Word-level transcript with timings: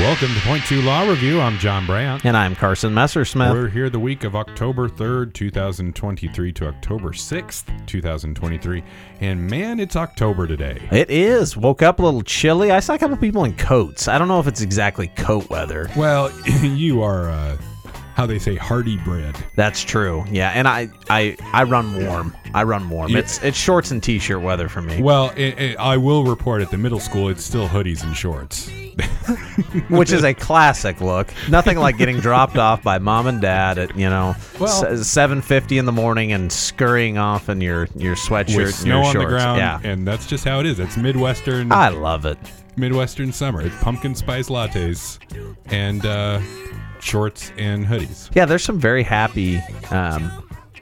Welcome 0.00 0.32
to 0.32 0.40
Point 0.42 0.64
Two 0.64 0.80
Law 0.82 1.08
Review. 1.08 1.40
I'm 1.40 1.58
John 1.58 1.84
Brandt. 1.84 2.24
And 2.24 2.36
I'm 2.36 2.54
Carson 2.54 2.94
Messersmith. 2.94 3.52
We're 3.52 3.66
here 3.68 3.90
the 3.90 3.98
week 3.98 4.22
of 4.22 4.36
October 4.36 4.88
3rd, 4.88 5.34
2023 5.34 6.52
to 6.52 6.68
October 6.68 7.10
6th, 7.10 7.86
2023. 7.88 8.84
And 9.20 9.50
man, 9.50 9.80
it's 9.80 9.96
October 9.96 10.46
today. 10.46 10.80
It 10.92 11.10
is. 11.10 11.56
Woke 11.56 11.82
up 11.82 11.98
a 11.98 12.02
little 12.04 12.22
chilly. 12.22 12.70
I 12.70 12.78
saw 12.78 12.94
a 12.94 12.98
couple 12.98 13.16
people 13.16 13.42
in 13.42 13.56
coats. 13.56 14.06
I 14.06 14.18
don't 14.18 14.28
know 14.28 14.38
if 14.38 14.46
it's 14.46 14.60
exactly 14.60 15.08
coat 15.08 15.50
weather. 15.50 15.90
Well, 15.96 16.30
you 16.62 17.02
are, 17.02 17.28
uh, 17.28 17.56
how 18.14 18.24
they 18.24 18.38
say, 18.38 18.54
hardy 18.54 18.98
bread. 18.98 19.34
That's 19.56 19.82
true. 19.82 20.24
Yeah, 20.30 20.50
and 20.50 20.68
I 20.68 20.90
I 21.10 21.36
I 21.52 21.64
run 21.64 22.04
warm. 22.06 22.36
I 22.54 22.62
run 22.62 22.88
warm. 22.88 23.10
Yeah. 23.10 23.18
It's 23.18 23.42
it's 23.42 23.58
shorts 23.58 23.90
and 23.90 24.00
t-shirt 24.00 24.42
weather 24.42 24.68
for 24.68 24.80
me, 24.80 25.02
Well, 25.02 25.30
it, 25.36 25.58
it, 25.58 25.76
I 25.76 25.96
will 25.96 26.22
report 26.22 26.62
at 26.62 26.70
the 26.70 26.78
middle 26.78 27.00
school, 27.00 27.28
it's 27.28 27.42
still 27.42 27.66
hoodies 27.66 28.04
and 28.04 28.16
shorts. 28.16 28.70
which 29.88 30.12
is 30.12 30.24
a 30.24 30.34
classic 30.34 31.00
look. 31.00 31.32
Nothing 31.48 31.78
like 31.78 31.96
getting 31.98 32.20
dropped 32.20 32.56
off 32.56 32.82
by 32.82 32.98
mom 32.98 33.26
and 33.26 33.40
dad 33.40 33.78
at 33.78 33.96
you 33.96 34.08
know 34.08 34.34
Well- 34.58 34.96
seven 34.98 35.42
fifty 35.42 35.78
in 35.78 35.84
the 35.86 35.92
morning 35.92 36.32
and 36.32 36.50
scurrying 36.52 37.18
off 37.18 37.48
in 37.48 37.60
your 37.60 37.88
your 37.96 38.14
sweatshirt 38.16 38.56
With 38.56 38.66
and 38.66 38.74
snow 38.74 38.96
your 38.98 39.06
on 39.06 39.12
shorts. 39.12 39.24
the 39.26 39.30
ground, 39.30 39.58
Yeah, 39.58 39.80
and 39.82 40.06
that's 40.06 40.26
just 40.26 40.44
how 40.44 40.60
it 40.60 40.66
is. 40.66 40.78
It's 40.80 40.96
Midwestern 40.96 41.72
I 41.72 41.88
love 41.88 42.24
it. 42.26 42.38
Midwestern 42.76 43.32
summer. 43.32 43.60
It's 43.62 43.74
pumpkin 43.82 44.14
spice 44.14 44.48
lattes 44.48 45.18
and 45.66 46.06
uh, 46.06 46.40
shorts 47.00 47.52
and 47.58 47.84
hoodies. 47.86 48.30
Yeah, 48.34 48.44
there's 48.44 48.62
some 48.62 48.78
very 48.78 49.02
happy 49.02 49.58
um, 49.90 50.30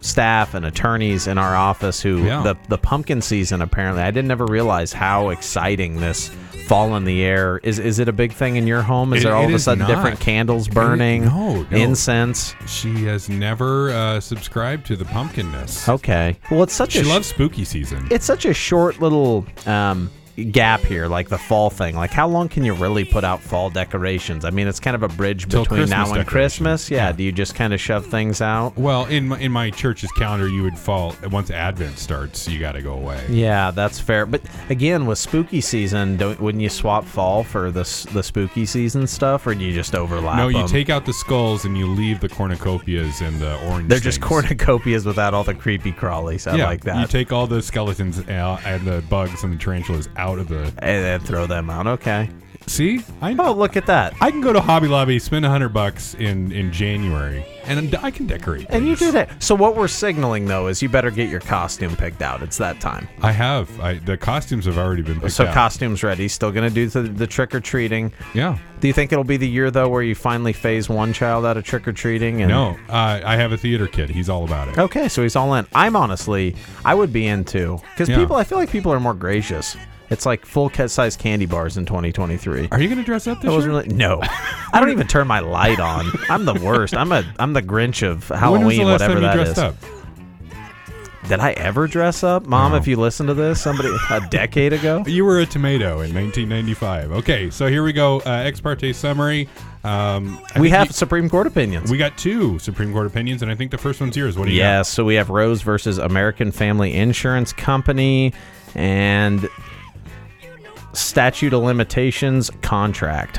staff 0.06 0.54
and 0.54 0.64
attorneys 0.64 1.26
in 1.26 1.36
our 1.38 1.56
office 1.56 2.00
who 2.00 2.24
Yeah. 2.24 2.42
the 2.42 2.56
the 2.68 2.78
pumpkin 2.78 3.20
season 3.20 3.60
apparently 3.62 4.02
I 4.02 4.10
didn't 4.10 4.30
ever 4.30 4.46
realize 4.46 4.92
how 4.92 5.30
exciting 5.30 5.96
this 6.00 6.30
fall 6.68 6.96
in 6.96 7.04
the 7.04 7.22
air 7.22 7.58
is. 7.62 7.78
Is 7.78 7.98
it 8.00 8.08
a 8.08 8.12
big 8.12 8.32
thing 8.32 8.56
in 8.56 8.66
your 8.66 8.82
home? 8.82 9.12
Is 9.12 9.20
It- 9.22 9.26
there 9.26 9.36
all 9.36 9.44
of 9.44 9.54
a 9.54 9.58
sudden 9.58 9.80
not. 9.80 9.88
different 9.88 10.18
candles 10.18 10.66
burning? 10.68 11.24
no, 11.26 11.62
no. 11.70 11.76
incense. 11.76 12.54
She 12.66 13.04
has 13.04 13.28
never 13.28 13.90
uh, 13.90 14.20
subscribed 14.20 14.84
to 14.86 14.96
the 14.96 15.04
pumpkinness. 15.04 15.88
Okay, 15.88 16.36
well 16.50 16.62
it's 16.62 16.72
such 16.74 16.92
She 16.92 17.00
a 17.00 17.04
loves 17.04 17.26
spooky 17.28 17.64
season. 17.64 18.06
it's 18.10 18.24
such 18.26 18.44
a 18.46 18.54
short 18.54 19.00
little 19.00 19.46
um, 19.66 20.10
gap 20.36 20.80
here, 20.80 21.06
like 21.06 21.28
the 21.28 21.38
fall 21.38 21.70
thing. 21.70 21.96
Like, 21.96 22.10
how 22.10 22.28
long 22.28 22.48
can 22.48 22.64
you 22.64 22.74
really 22.74 23.04
put 23.04 23.24
out 23.24 23.40
fall 23.40 23.70
decorations? 23.70 24.44
I 24.44 24.50
mean, 24.50 24.66
it's 24.68 24.80
kind 24.80 24.94
of 24.94 25.02
a 25.02 25.08
bridge 25.08 25.48
Till 25.48 25.62
between 25.62 25.88
now 25.88 26.04
Christmas 26.04 26.18
and 26.18 26.26
Christmas. 26.26 26.90
Yeah. 26.90 26.96
Yeah. 26.96 27.12
Do 27.12 27.22
you 27.22 27.32
just 27.32 27.54
kind 27.54 27.72
of 27.74 27.80
shove 27.80 28.06
things 28.06 28.40
out? 28.40 28.76
well, 28.76 29.04
in 29.06 29.28
my, 29.28 29.38
in 29.38 29.52
my 29.52 29.70
church's 29.70 30.10
calendar, 30.12 30.48
you 30.48 30.62
would 30.62 30.78
fall 30.78 31.14
once 31.30 31.50
Advent 31.50 31.98
starts. 31.98 32.48
You 32.48 32.58
got 32.58 32.72
to 32.72 32.82
go 32.82 32.94
away. 32.94 33.24
Yeah, 33.28 33.70
that's 33.70 34.00
fair. 34.00 34.26
But 34.26 34.42
again, 34.70 35.06
with 35.06 35.18
spooky 35.18 35.60
season, 35.60 36.16
don't 36.16 36.40
wouldn't 36.40 36.62
you 36.62 36.68
swap 36.68 37.04
fall 37.04 37.44
for 37.44 37.70
the 37.70 37.84
the 38.12 38.22
spooky 38.22 38.66
season 38.66 39.06
stuff, 39.06 39.46
or 39.46 39.54
do 39.54 39.64
you 39.64 39.72
just 39.72 39.94
overlap? 39.94 40.36
No, 40.36 40.48
you 40.48 40.58
'em? 40.58 40.66
take 40.68 40.90
out 40.90 41.04
the 41.06 41.12
skulls 41.12 41.64
and 41.64 41.76
you 41.76 41.86
leave 41.86 42.20
the 42.20 42.28
cornucopias 42.28 43.20
and 43.20 43.38
the 43.40 43.56
orange. 43.68 43.88
They're 43.88 43.98
just 44.00 44.20
things. 44.20 44.28
cornucopias 44.30 45.04
without 45.06 45.34
all 45.34 45.44
the 45.44 45.54
creepy 45.54 45.92
crawlies. 45.92 46.50
I 46.50 46.56
yeah, 46.56 46.66
like 46.66 46.84
that. 46.84 47.00
You 47.00 47.06
take 47.06 47.32
all 47.32 47.46
the 47.46 47.62
skeletons 47.62 48.26
out 48.28 48.64
and 48.64 48.84
the 48.86 49.02
bugs 49.08 49.44
and 49.44 49.52
the 49.52 49.58
tarantulas 49.58 50.08
out 50.16 50.25
of 50.34 50.48
the. 50.48 50.64
and 50.78 51.04
then 51.04 51.20
throw 51.20 51.46
them 51.46 51.70
out. 51.70 51.86
Okay. 51.86 52.28
See, 52.68 53.04
I 53.20 53.36
Oh, 53.38 53.52
look 53.52 53.76
at 53.76 53.86
that. 53.86 54.14
I 54.20 54.32
can 54.32 54.40
go 54.40 54.52
to 54.52 54.60
Hobby 54.60 54.88
Lobby, 54.88 55.20
spend 55.20 55.44
a 55.46 55.48
hundred 55.48 55.68
bucks 55.68 56.14
in 56.14 56.50
in 56.50 56.72
January, 56.72 57.46
and 57.64 57.94
I 58.02 58.10
can 58.10 58.26
decorate. 58.26 58.66
And 58.70 58.88
you 58.88 58.96
do 58.96 59.12
that. 59.12 59.40
So 59.40 59.54
what 59.54 59.76
we're 59.76 59.86
signaling 59.86 60.46
though 60.46 60.66
is 60.66 60.82
you 60.82 60.88
better 60.88 61.12
get 61.12 61.28
your 61.30 61.38
costume 61.38 61.94
picked 61.94 62.22
out. 62.22 62.42
It's 62.42 62.58
that 62.58 62.80
time. 62.80 63.08
I 63.22 63.30
have. 63.30 63.78
I, 63.80 63.94
the 63.98 64.16
costumes 64.16 64.64
have 64.64 64.78
already 64.78 65.02
been 65.02 65.14
picked 65.14 65.26
out. 65.26 65.30
So 65.30 65.46
out. 65.46 65.54
costumes 65.54 66.02
ready. 66.02 66.26
Still 66.26 66.50
gonna 66.50 66.68
do 66.70 66.88
the, 66.88 67.02
the 67.02 67.26
trick 67.28 67.54
or 67.54 67.60
treating. 67.60 68.12
yeah. 68.34 68.58
Do 68.80 68.88
you 68.88 68.92
think 68.92 69.12
it'll 69.12 69.22
be 69.24 69.36
the 69.36 69.48
year 69.48 69.70
though 69.70 69.88
where 69.88 70.02
you 70.02 70.16
finally 70.16 70.52
phase 70.52 70.88
one 70.88 71.12
child 71.12 71.46
out 71.46 71.56
of 71.56 71.62
trick 71.62 71.86
or 71.86 71.92
treating? 71.92 72.42
And 72.42 72.50
No, 72.50 72.76
uh, 72.88 73.20
I 73.24 73.36
have 73.36 73.52
a 73.52 73.56
theater 73.56 73.86
kid. 73.86 74.10
He's 74.10 74.28
all 74.28 74.42
about 74.44 74.66
it. 74.66 74.76
Okay, 74.76 75.06
so 75.08 75.22
he's 75.22 75.36
all 75.36 75.54
in. 75.54 75.68
I'm 75.72 75.94
honestly, 75.94 76.56
I 76.84 76.94
would 76.96 77.12
be 77.12 77.28
into 77.28 77.78
because 77.92 78.08
Yeah. 78.08 78.16
people. 78.18 78.34
I 78.34 78.42
feel 78.42 78.58
like 78.58 78.70
people 78.70 78.92
are 78.92 78.98
more 79.00 79.14
gracious. 79.14 79.76
It's 80.10 80.24
like 80.26 80.46
full 80.46 80.70
size 80.70 81.16
candy 81.16 81.46
bars 81.46 81.76
in 81.76 81.84
2023. 81.86 82.68
Are 82.70 82.80
you 82.80 82.88
going 82.88 82.98
to 82.98 83.04
dress 83.04 83.26
up 83.26 83.40
this 83.40 83.48
I 83.48 83.52
year? 83.52 83.56
wasn't 83.56 83.74
really 83.86 83.88
no. 83.96 84.20
I 84.72 84.78
don't 84.80 84.90
even 84.90 85.06
turn 85.06 85.26
my 85.26 85.40
light 85.40 85.80
on. 85.80 86.06
I'm 86.28 86.44
the 86.44 86.54
worst. 86.54 86.94
I'm 86.94 87.10
a 87.12 87.24
I'm 87.38 87.52
the 87.52 87.62
Grinch 87.62 88.06
of 88.06 88.28
when 88.30 88.38
was 88.40 88.40
Halloween, 88.40 88.78
the 88.80 88.84
last 88.84 89.00
whatever 89.02 89.14
time 89.14 89.22
you 89.22 89.28
that 89.28 89.34
dressed 89.34 89.50
is. 89.52 89.58
up? 89.58 89.74
Did 91.28 91.40
I 91.40 91.52
ever 91.54 91.88
dress 91.88 92.22
up, 92.22 92.46
Mom? 92.46 92.70
No. 92.70 92.78
If 92.78 92.86
you 92.86 92.94
listen 92.94 93.26
to 93.26 93.34
this, 93.34 93.60
somebody 93.60 93.88
a 94.10 94.20
decade 94.30 94.72
ago. 94.72 95.02
You 95.08 95.24
were 95.24 95.40
a 95.40 95.46
tomato 95.46 96.00
in 96.02 96.14
1995. 96.14 97.10
Okay, 97.10 97.50
so 97.50 97.66
here 97.66 97.82
we 97.82 97.92
go. 97.92 98.20
Uh, 98.20 98.44
ex 98.44 98.60
parte 98.60 98.92
summary. 98.92 99.48
Um, 99.82 100.40
I 100.54 100.60
We 100.60 100.68
think 100.68 100.76
have 100.78 100.86
you- 100.88 100.92
Supreme 100.92 101.28
Court 101.28 101.48
opinions. 101.48 101.90
we 101.90 101.98
got 101.98 102.16
two 102.16 102.60
Supreme 102.60 102.92
Court 102.92 103.08
opinions, 103.08 103.42
and 103.42 103.50
I 103.50 103.56
think 103.56 103.72
the 103.72 103.78
first 103.78 104.00
one's 104.00 104.16
yours. 104.16 104.38
What 104.38 104.44
do 104.46 104.52
you 104.52 104.58
Yes, 104.58 104.88
so 104.88 105.04
we 105.04 105.16
have 105.16 105.28
Rose 105.28 105.62
versus 105.62 105.98
American 105.98 106.52
Family 106.52 106.94
Insurance 106.94 107.52
Company 107.52 108.32
and 108.76 109.48
statute 110.96 111.52
of 111.52 111.62
limitations 111.62 112.50
contract. 112.62 113.38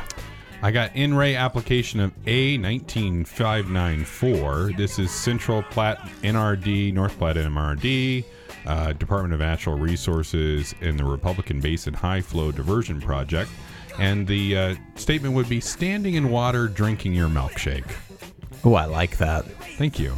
I 0.61 0.71
got 0.71 0.95
in 0.95 1.13
re 1.13 1.35
application 1.35 1.99
of 1.99 2.11
A 2.25 2.57
19594. 2.57 4.71
This 4.75 4.97
is 4.99 5.11
Central 5.11 5.61
Platte 5.63 5.99
NRD, 6.23 6.93
North 6.93 7.17
Platte 7.17 7.37
NRD, 7.37 8.25
uh, 8.65 8.93
Department 8.93 9.33
of 9.35 9.39
Natural 9.39 9.77
Resources, 9.77 10.73
and 10.81 10.97
the 10.99 11.05
Republican 11.05 11.59
Basin 11.59 11.93
High 11.93 12.21
Flow 12.21 12.51
Diversion 12.51 12.99
Project. 12.99 13.51
And 13.99 14.25
the 14.27 14.57
uh, 14.57 14.75
statement 14.95 15.33
would 15.35 15.49
be 15.49 15.59
standing 15.59 16.15
in 16.15 16.29
water, 16.29 16.67
drinking 16.67 17.13
your 17.13 17.29
milkshake. 17.29 17.89
Oh, 18.63 18.75
I 18.75 18.85
like 18.85 19.17
that. 19.17 19.45
Thank 19.77 19.99
you. 19.99 20.13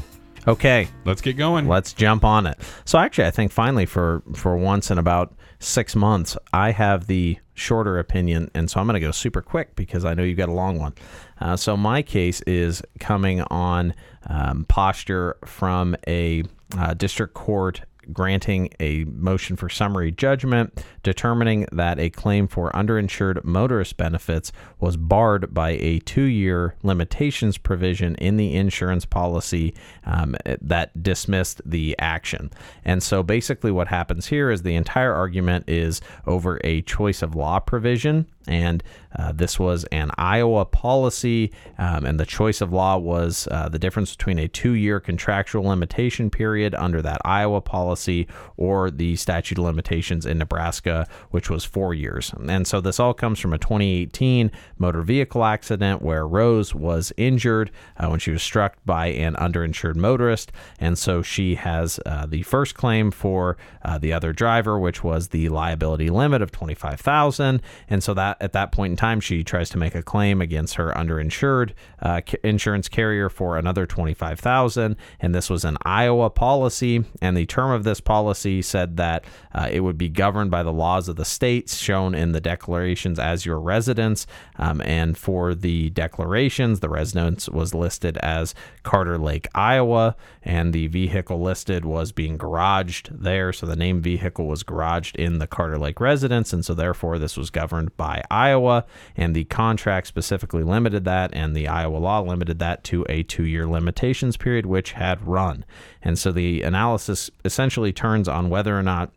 Okay, 0.48 0.88
Let's 1.06 1.22
get 1.22 1.38
going. 1.38 1.68
let's 1.68 1.94
jump 1.94 2.24
on 2.24 2.48
it. 2.48 2.58
So 2.86 2.98
actually, 2.98 3.28
I 3.28 3.32
think 3.32 3.52
finally 3.52 3.86
for 3.86 4.24
for 4.34 4.58
once 4.58 4.90
in 4.90 4.98
about 4.98 5.34
six 5.60 5.96
months, 5.96 6.38
I 6.54 6.72
have 6.72 7.08
the 7.08 7.38
shorter 7.54 8.00
opinion, 8.00 8.50
and 8.54 8.70
so 8.70 8.80
I'm 8.80 8.88
going 8.88 8.94
to 8.96 9.06
go 9.06 9.12
super 9.12 9.42
quick 9.42 9.76
because 9.76 10.06
I 10.06 10.14
know 10.14 10.24
you've 10.24 10.38
got 10.38 10.50
a 10.50 10.54
long 10.54 10.80
one. 10.80 10.94
Uh, 11.40 11.58
so 11.58 11.76
my 11.76 12.02
case 12.02 12.42
is 12.42 12.82
coming 13.00 13.42
on 13.42 13.94
um, 14.28 14.66
posture 14.68 15.38
from 15.46 15.96
a 16.08 16.44
uh, 16.78 16.94
district 16.94 17.34
court 17.34 17.82
granting 18.12 18.70
a 18.80 19.04
motion 19.06 19.56
for 19.56 19.70
summary 19.70 20.12
judgment 20.12 20.84
determining 21.04 21.68
that 21.72 22.00
a 22.00 22.10
claim 22.10 22.48
for 22.48 22.72
underinsured 22.72 23.44
motorist 23.44 23.98
benefits 23.98 24.52
was 24.80 24.98
barred 24.98 25.54
by 25.54 25.72
a 25.72 26.00
two-year 26.00 26.76
limitations 26.84 27.58
provision 27.58 28.16
in 28.16 28.38
the 28.38 28.56
insurance 28.56 29.06
policy 29.06 29.74
um, 30.06 30.36
that 30.62 31.02
dismissed 31.02 31.62
the 31.66 31.96
action. 32.00 32.52
And 32.86 33.02
so 33.02 33.24
basically 33.24 33.72
what 33.72 33.88
happens 33.88 34.28
here 34.28 34.52
is 34.52 34.62
the 34.62 34.76
entire 34.76 35.14
argument 35.14 35.66
is 35.68 36.02
over 36.26 36.60
a 36.64 36.82
choice 36.84 37.22
of 37.22 37.36
law 37.36 37.60
provision 37.60 38.28
and 38.50 38.84
uh, 39.18 39.32
this 39.32 39.60
was 39.60 39.86
an 39.86 40.12
Iowa 40.18 40.66
policy, 40.66 41.54
um, 41.78 42.06
and 42.06 42.20
the 42.20 42.26
choice 42.26 42.62
of 42.62 42.74
law 42.74 42.98
was 42.98 43.48
uh, 43.52 43.70
the 43.70 43.80
difference 43.80 44.16
between 44.16 44.40
a 44.40 44.48
two 44.48 44.74
year 44.74 45.00
contractual 45.00 45.64
limitation 45.64 46.30
period 46.30 46.74
under 46.76 47.02
that 47.02 47.22
Iowa 47.24 47.62
policy 47.62 48.28
or 48.58 48.90
the 48.90 49.16
statute 49.16 49.58
of 49.60 49.64
limitations 49.66 50.26
in 50.26 50.40
Nebraska, 50.40 50.89
which 51.32 51.50
was 51.50 51.66
four 51.66 51.94
years. 51.94 52.34
And 52.48 52.68
so 52.68 52.82
this 52.82 53.00
all 53.00 53.14
comes 53.14 53.40
from 53.40 53.54
a 53.54 53.58
2018 53.58 54.52
motor 54.78 55.02
vehicle 55.02 55.44
accident 55.44 56.02
where 56.02 56.28
Rose 56.28 56.74
was 56.74 57.12
injured 57.18 57.72
uh, 57.98 58.08
when 58.08 58.20
she 58.20 58.32
was 58.32 58.42
struck 58.42 58.78
by 58.86 59.08
an 59.08 59.36
underinsured 59.36 59.96
motorist. 59.96 60.52
And 60.80 60.98
so 60.98 61.22
she 61.22 61.56
has 61.56 62.00
uh, 62.06 62.26
the 62.26 62.44
first 62.44 62.76
claim 62.76 63.12
for 63.12 63.58
uh, 63.84 63.98
the 63.98 64.14
other 64.14 64.34
driver, 64.34 64.80
which 64.80 65.04
was 65.04 65.30
the 65.30 65.50
liability 65.50 66.10
limit 66.10 66.42
of 66.42 66.52
25000 66.52 67.62
And 67.90 68.04
so 68.04 68.14
that 68.14 68.38
at 68.42 68.54
that 68.54 68.72
point 68.72 68.92
in 68.92 68.98
time, 68.98 69.20
she 69.20 69.44
tries 69.44 69.70
to 69.72 69.78
make 69.78 69.96
a 69.96 70.04
claim 70.04 70.42
against 70.42 70.76
her 70.76 70.92
underinsured 70.94 71.72
uh, 72.02 72.22
insurance 72.44 72.90
carrier 72.90 73.30
for 73.30 73.58
another 73.58 73.86
25000 73.86 74.96
And 75.20 75.36
this 75.36 75.50
was 75.50 75.66
an 75.66 75.78
Iowa 75.84 76.30
policy. 76.30 77.06
And 77.22 77.36
the 77.36 77.46
term 77.46 77.72
of 77.72 77.84
this 77.84 78.00
policy 78.00 78.62
said 78.62 78.98
that 78.98 79.26
uh, 79.54 79.70
it 79.72 79.82
would 79.82 79.98
be 79.98 80.10
governed 80.10 80.52
by 80.52 80.64
the 80.64 80.74
laws 80.80 81.08
of 81.08 81.18
the 81.18 81.26
states 81.26 81.78
shown 81.78 82.16
in 82.16 82.32
the 82.32 82.42
declarations 82.42 83.20
as 83.20 83.46
your 83.46 83.60
residence. 83.60 84.26
Um, 84.56 84.82
and 84.82 85.18
for 85.18 85.54
the 85.54 85.90
declarations, 85.92 86.80
the 86.80 86.90
residence 86.90 87.48
was 87.50 87.76
listed 87.76 88.18
as 88.18 88.56
Carter 88.84 89.18
Lake, 89.18 89.48
Iowa, 89.54 90.16
and 90.42 90.74
the 90.74 90.88
vehicle 90.88 91.42
listed 91.42 91.86
was 91.86 92.12
being 92.12 92.38
garaged 92.38 93.10
there. 93.12 93.54
So 93.54 93.68
the 93.68 93.76
name 93.76 94.02
vehicle 94.02 94.48
was 94.48 94.64
garaged 94.64 95.16
in 95.18 95.38
the 95.40 95.48
Carter 95.48 95.78
Lake 95.78 96.00
residence. 96.00 96.54
And 96.54 96.66
so 96.66 96.74
therefore, 96.74 97.20
this 97.20 97.38
was 97.38 97.50
governed 97.50 97.96
by 97.98 98.24
Iowa. 98.32 98.86
And 99.16 99.36
the 99.36 99.44
contract 99.44 100.08
specifically 100.08 100.64
limited 100.64 101.04
that, 101.06 101.32
and 101.34 101.56
the 101.56 101.68
Iowa 101.68 101.98
law 101.98 102.22
limited 102.22 102.60
that 102.60 102.84
to 102.86 103.06
a 103.10 103.24
two 103.24 103.46
year 103.46 103.68
limitations 103.68 104.38
period, 104.38 104.66
which 104.66 104.94
had 104.94 105.28
run. 105.28 105.66
And 106.02 106.18
so 106.18 106.32
the 106.32 106.62
analysis 106.62 107.30
essentially 107.44 107.92
turns 107.92 108.28
on 108.28 108.50
whether 108.50 108.78
or 108.78 108.84
not 108.84 109.12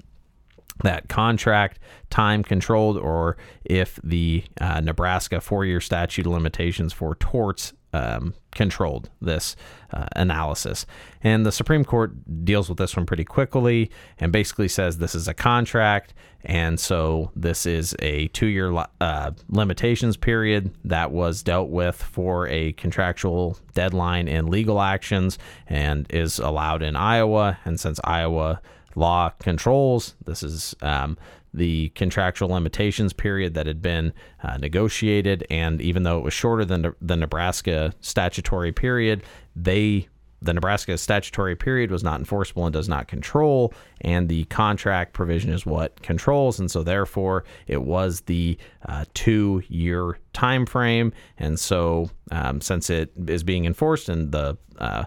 that 0.82 1.08
contract 1.08 1.78
time 2.10 2.42
controlled 2.42 2.96
or 2.96 3.36
if 3.64 3.98
the 4.02 4.44
uh, 4.60 4.80
Nebraska 4.80 5.40
four 5.40 5.64
year 5.64 5.80
statute 5.80 6.26
of 6.26 6.32
limitations 6.32 6.92
for 6.92 7.14
torts 7.16 7.72
um, 7.92 8.34
controlled 8.52 9.10
this 9.20 9.54
uh, 9.92 10.06
analysis. 10.16 10.86
And 11.22 11.44
the 11.44 11.52
Supreme 11.52 11.84
Court 11.84 12.44
deals 12.44 12.68
with 12.68 12.78
this 12.78 12.96
one 12.96 13.06
pretty 13.06 13.24
quickly 13.24 13.90
and 14.18 14.32
basically 14.32 14.68
says 14.68 14.98
this 14.98 15.14
is 15.14 15.28
a 15.28 15.34
contract. 15.34 16.14
And 16.44 16.80
so 16.80 17.30
this 17.36 17.66
is 17.66 17.94
a 18.00 18.28
two 18.28 18.46
year 18.46 18.72
uh, 19.00 19.32
limitations 19.48 20.16
period 20.16 20.74
that 20.84 21.12
was 21.12 21.42
dealt 21.42 21.68
with 21.68 22.02
for 22.02 22.48
a 22.48 22.72
contractual 22.72 23.58
deadline 23.74 24.26
in 24.26 24.46
legal 24.46 24.80
actions 24.80 25.38
and 25.68 26.06
is 26.10 26.38
allowed 26.38 26.82
in 26.82 26.96
Iowa. 26.96 27.58
And 27.64 27.78
since 27.78 28.00
Iowa 28.04 28.60
law 28.94 29.30
controls. 29.40 30.14
This 30.24 30.42
is 30.42 30.74
um, 30.82 31.16
the 31.54 31.90
contractual 31.90 32.48
limitations 32.48 33.12
period 33.12 33.54
that 33.54 33.66
had 33.66 33.82
been 33.82 34.12
uh, 34.42 34.56
negotiated, 34.56 35.46
and 35.50 35.80
even 35.80 36.02
though 36.02 36.18
it 36.18 36.24
was 36.24 36.34
shorter 36.34 36.64
than 36.64 36.94
the 37.00 37.16
Nebraska 37.16 37.92
statutory 38.00 38.72
period, 38.72 39.22
they 39.54 40.08
the 40.44 40.52
Nebraska 40.52 40.98
statutory 40.98 41.54
period 41.54 41.92
was 41.92 42.02
not 42.02 42.18
enforceable 42.18 42.66
and 42.66 42.72
does 42.72 42.88
not 42.88 43.06
control, 43.06 43.72
and 44.00 44.28
the 44.28 44.44
contract 44.46 45.12
provision 45.12 45.52
is 45.52 45.64
what 45.64 46.02
controls, 46.02 46.58
and 46.58 46.68
so 46.68 46.82
therefore 46.82 47.44
it 47.68 47.82
was 47.82 48.22
the 48.22 48.58
uh, 48.86 49.04
two-year 49.14 50.18
time 50.32 50.66
frame, 50.66 51.12
and 51.38 51.60
so 51.60 52.10
um, 52.32 52.60
since 52.60 52.90
it 52.90 53.12
is 53.28 53.44
being 53.44 53.66
enforced 53.66 54.08
and 54.08 54.32
the 54.32 54.58
uh, 54.78 55.04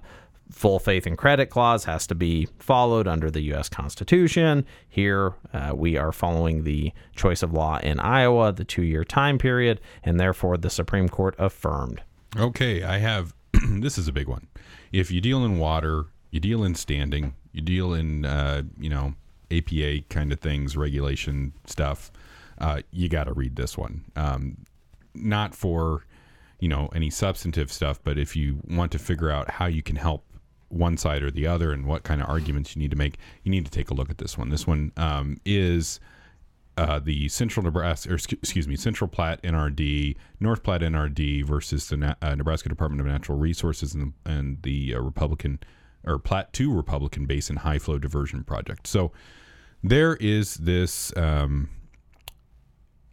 full 0.56 0.80
faith 0.80 1.06
and 1.06 1.18
credit 1.18 1.48
clause 1.48 1.84
has 1.84 2.08
to 2.08 2.16
be 2.16 2.48
followed 2.60 3.08
under 3.08 3.30
the 3.30 3.42
U.S. 3.42 3.68
Constitution. 3.68 4.66
Here, 4.88 5.34
uh, 5.54 5.74
we 5.76 5.98
are 5.98 6.14
following 6.14 6.64
the 6.64 6.94
choice 7.14 7.44
of 7.44 7.52
law 7.52 7.78
in 7.80 8.00
Iowa, 8.00 8.54
the 8.54 8.64
two 8.64 8.84
year 8.84 9.04
time 9.04 9.38
period, 9.38 9.82
and 10.04 10.18
therefore 10.18 10.58
the 10.58 10.70
Supreme 10.70 11.10
Court 11.10 11.36
affirmed. 11.38 12.02
Okay, 12.38 12.84
I 12.84 13.00
have 13.00 13.36
this 13.70 13.98
is 13.98 14.08
a 14.08 14.14
big 14.14 14.30
one. 14.30 14.48
If 14.94 15.12
you 15.12 15.20
deal 15.20 15.44
in 15.44 15.60
water, 15.60 16.06
you 16.32 16.40
deal 16.40 16.64
in 16.64 16.74
standing, 16.74 17.36
you 17.52 17.62
deal 17.62 17.94
in, 17.94 18.24
uh, 18.24 18.64
you 18.80 18.90
know, 18.90 19.14
APA 19.52 20.04
kind 20.10 20.32
of 20.32 20.40
things, 20.40 20.78
regulation 20.78 21.54
stuff, 21.66 22.12
uh, 22.60 22.82
you 22.92 23.10
got 23.10 23.26
to 23.26 23.34
read 23.34 23.58
this 23.58 23.78
one. 23.78 24.06
Um, 24.16 24.58
not 25.14 25.54
for 25.54 26.06
you 26.60 26.70
know 26.70 26.90
any 26.96 27.10
substantive 27.10 27.72
stuff 27.72 28.00
but 28.04 28.18
if 28.18 28.36
you 28.36 28.60
want 28.68 28.92
to 28.92 29.00
figure 29.00 29.30
out 29.30 29.50
how 29.50 29.66
you 29.66 29.82
can 29.82 29.96
help 29.96 30.26
one 30.70 30.98
side 30.98 31.24
or 31.24 31.32
the 31.32 31.48
other 31.48 31.72
and 31.72 31.86
what 31.86 32.04
kind 32.04 32.22
of 32.22 32.30
arguments 32.30 32.76
you 32.76 32.82
need 32.82 32.92
to 32.92 32.98
make, 32.98 33.18
you 33.44 33.52
need 33.52 33.66
to 33.66 33.72
take 33.72 33.90
a 33.90 33.94
look 33.94 34.10
at 34.10 34.18
this 34.18 34.38
one. 34.38 34.50
This 34.50 34.68
one 34.68 34.92
um, 34.98 35.38
is 35.46 36.00
uh, 36.78 37.00
the 37.00 37.30
Central 37.30 37.64
Nebraska, 37.64 38.12
or 38.12 38.16
excuse 38.16 38.68
me, 38.68 38.76
Central 38.76 39.08
Platte 39.08 39.42
NRD, 39.44 40.18
North 40.40 40.64
Platte 40.64 40.82
NRD 40.82 41.46
versus 41.46 41.88
the 41.88 42.18
uh, 42.22 42.36
Nebraska 42.36 42.70
Department 42.70 43.02
of 43.02 43.08
Natural 43.08 43.38
Resources 43.38 43.94
and, 43.94 44.14
and 44.26 44.62
the 44.64 44.96
uh, 44.96 45.00
Republican 45.00 45.60
or 46.06 46.20
Platte 46.20 46.54
to 46.54 46.74
Republican 46.74 47.26
Basin 47.26 47.58
High 47.58 47.80
Flow 47.80 47.98
Diversion 47.98 48.44
Project. 48.44 48.88
So 48.88 49.12
there 49.84 50.16
is 50.18 50.56
this 50.56 51.16
um, 51.18 51.70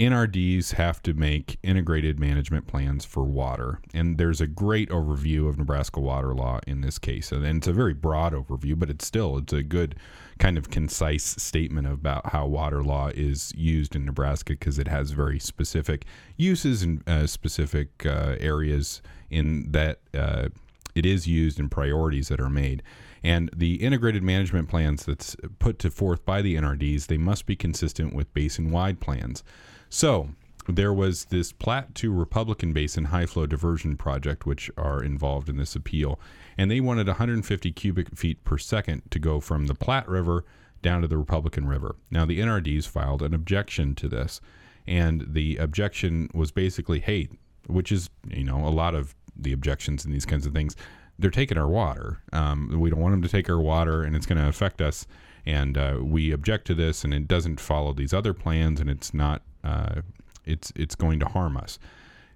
NRDs 0.02 0.72
have 0.72 1.00
to 1.04 1.14
make 1.14 1.58
integrated 1.62 2.18
management 2.18 2.66
plans 2.66 3.04
for 3.04 3.22
water. 3.22 3.80
And 3.94 4.18
there's 4.18 4.40
a 4.40 4.48
great 4.48 4.90
overview 4.90 5.48
of 5.48 5.58
Nebraska 5.58 6.00
water 6.00 6.34
law 6.34 6.58
in 6.66 6.80
this 6.80 6.98
case. 6.98 7.30
And 7.30 7.44
it's 7.44 7.68
a 7.68 7.72
very 7.72 7.94
broad 7.94 8.32
overview, 8.32 8.76
but 8.76 8.90
it's 8.90 9.06
still 9.06 9.38
it's 9.38 9.52
a 9.52 9.62
good 9.62 9.94
kind 10.40 10.58
of 10.58 10.70
concise 10.70 11.24
statement 11.24 11.86
about 11.86 12.32
how 12.32 12.46
water 12.46 12.82
law 12.82 13.10
is 13.14 13.52
used 13.56 13.94
in 13.94 14.04
Nebraska 14.04 14.54
because 14.54 14.76
it 14.76 14.88
has 14.88 15.12
very 15.12 15.38
specific 15.38 16.04
uses 16.36 16.82
and 16.82 17.08
uh, 17.08 17.28
specific 17.28 18.04
uh, 18.04 18.34
areas 18.40 19.02
in 19.30 19.70
that 19.70 20.00
uh, 20.14 20.48
it 20.96 21.06
is 21.06 21.28
used 21.28 21.60
and 21.60 21.70
priorities 21.70 22.26
that 22.26 22.40
are 22.40 22.50
made. 22.50 22.82
And 23.22 23.50
the 23.54 23.76
integrated 23.76 24.24
management 24.24 24.68
plans 24.68 25.06
that's 25.06 25.36
put 25.60 25.78
to 25.78 25.92
forth 25.92 26.24
by 26.24 26.42
the 26.42 26.56
NRDs, 26.56 27.06
they 27.06 27.18
must 27.18 27.46
be 27.46 27.54
consistent 27.54 28.14
with 28.14 28.34
basin-wide 28.34 28.98
plans. 28.98 29.44
So 29.94 30.30
there 30.68 30.92
was 30.92 31.26
this 31.26 31.52
Platte 31.52 31.94
to 31.96 32.10
Republican 32.10 32.72
Basin 32.72 33.04
high 33.04 33.26
flow 33.26 33.44
diversion 33.44 33.98
project, 33.98 34.46
which 34.46 34.70
are 34.78 35.02
involved 35.02 35.50
in 35.50 35.58
this 35.58 35.76
appeal, 35.76 36.18
and 36.56 36.70
they 36.70 36.80
wanted 36.80 37.08
150 37.08 37.72
cubic 37.72 38.16
feet 38.16 38.42
per 38.42 38.56
second 38.56 39.02
to 39.10 39.18
go 39.18 39.38
from 39.38 39.66
the 39.66 39.74
Platte 39.74 40.08
River 40.08 40.46
down 40.80 41.02
to 41.02 41.08
the 41.08 41.18
Republican 41.18 41.68
River. 41.68 41.96
Now, 42.10 42.24
the 42.24 42.40
NRDs 42.40 42.88
filed 42.88 43.20
an 43.20 43.34
objection 43.34 43.94
to 43.96 44.08
this, 44.08 44.40
and 44.86 45.26
the 45.28 45.58
objection 45.58 46.30
was 46.32 46.50
basically, 46.52 47.00
hey, 47.00 47.28
which 47.66 47.92
is, 47.92 48.08
you 48.30 48.44
know, 48.44 48.66
a 48.66 48.72
lot 48.72 48.94
of 48.94 49.14
the 49.36 49.52
objections 49.52 50.06
in 50.06 50.10
these 50.10 50.24
kinds 50.24 50.46
of 50.46 50.54
things, 50.54 50.74
they're 51.18 51.30
taking 51.30 51.58
our 51.58 51.68
water. 51.68 52.22
Um, 52.32 52.80
we 52.80 52.88
don't 52.88 53.00
want 53.00 53.12
them 53.12 53.22
to 53.22 53.28
take 53.28 53.50
our 53.50 53.60
water, 53.60 54.02
and 54.02 54.16
it's 54.16 54.24
going 54.26 54.40
to 54.40 54.48
affect 54.48 54.80
us. 54.80 55.06
And 55.44 55.76
uh, 55.76 55.98
we 56.00 56.32
object 56.32 56.66
to 56.68 56.74
this, 56.74 57.04
and 57.04 57.12
it 57.12 57.28
doesn't 57.28 57.60
follow 57.60 57.92
these 57.92 58.14
other 58.14 58.32
plans, 58.32 58.80
and 58.80 58.88
it's 58.88 59.12
not 59.12 59.42
uh, 59.64 60.02
it's 60.44 60.72
it's 60.76 60.94
going 60.94 61.20
to 61.20 61.26
harm 61.26 61.56
us. 61.56 61.78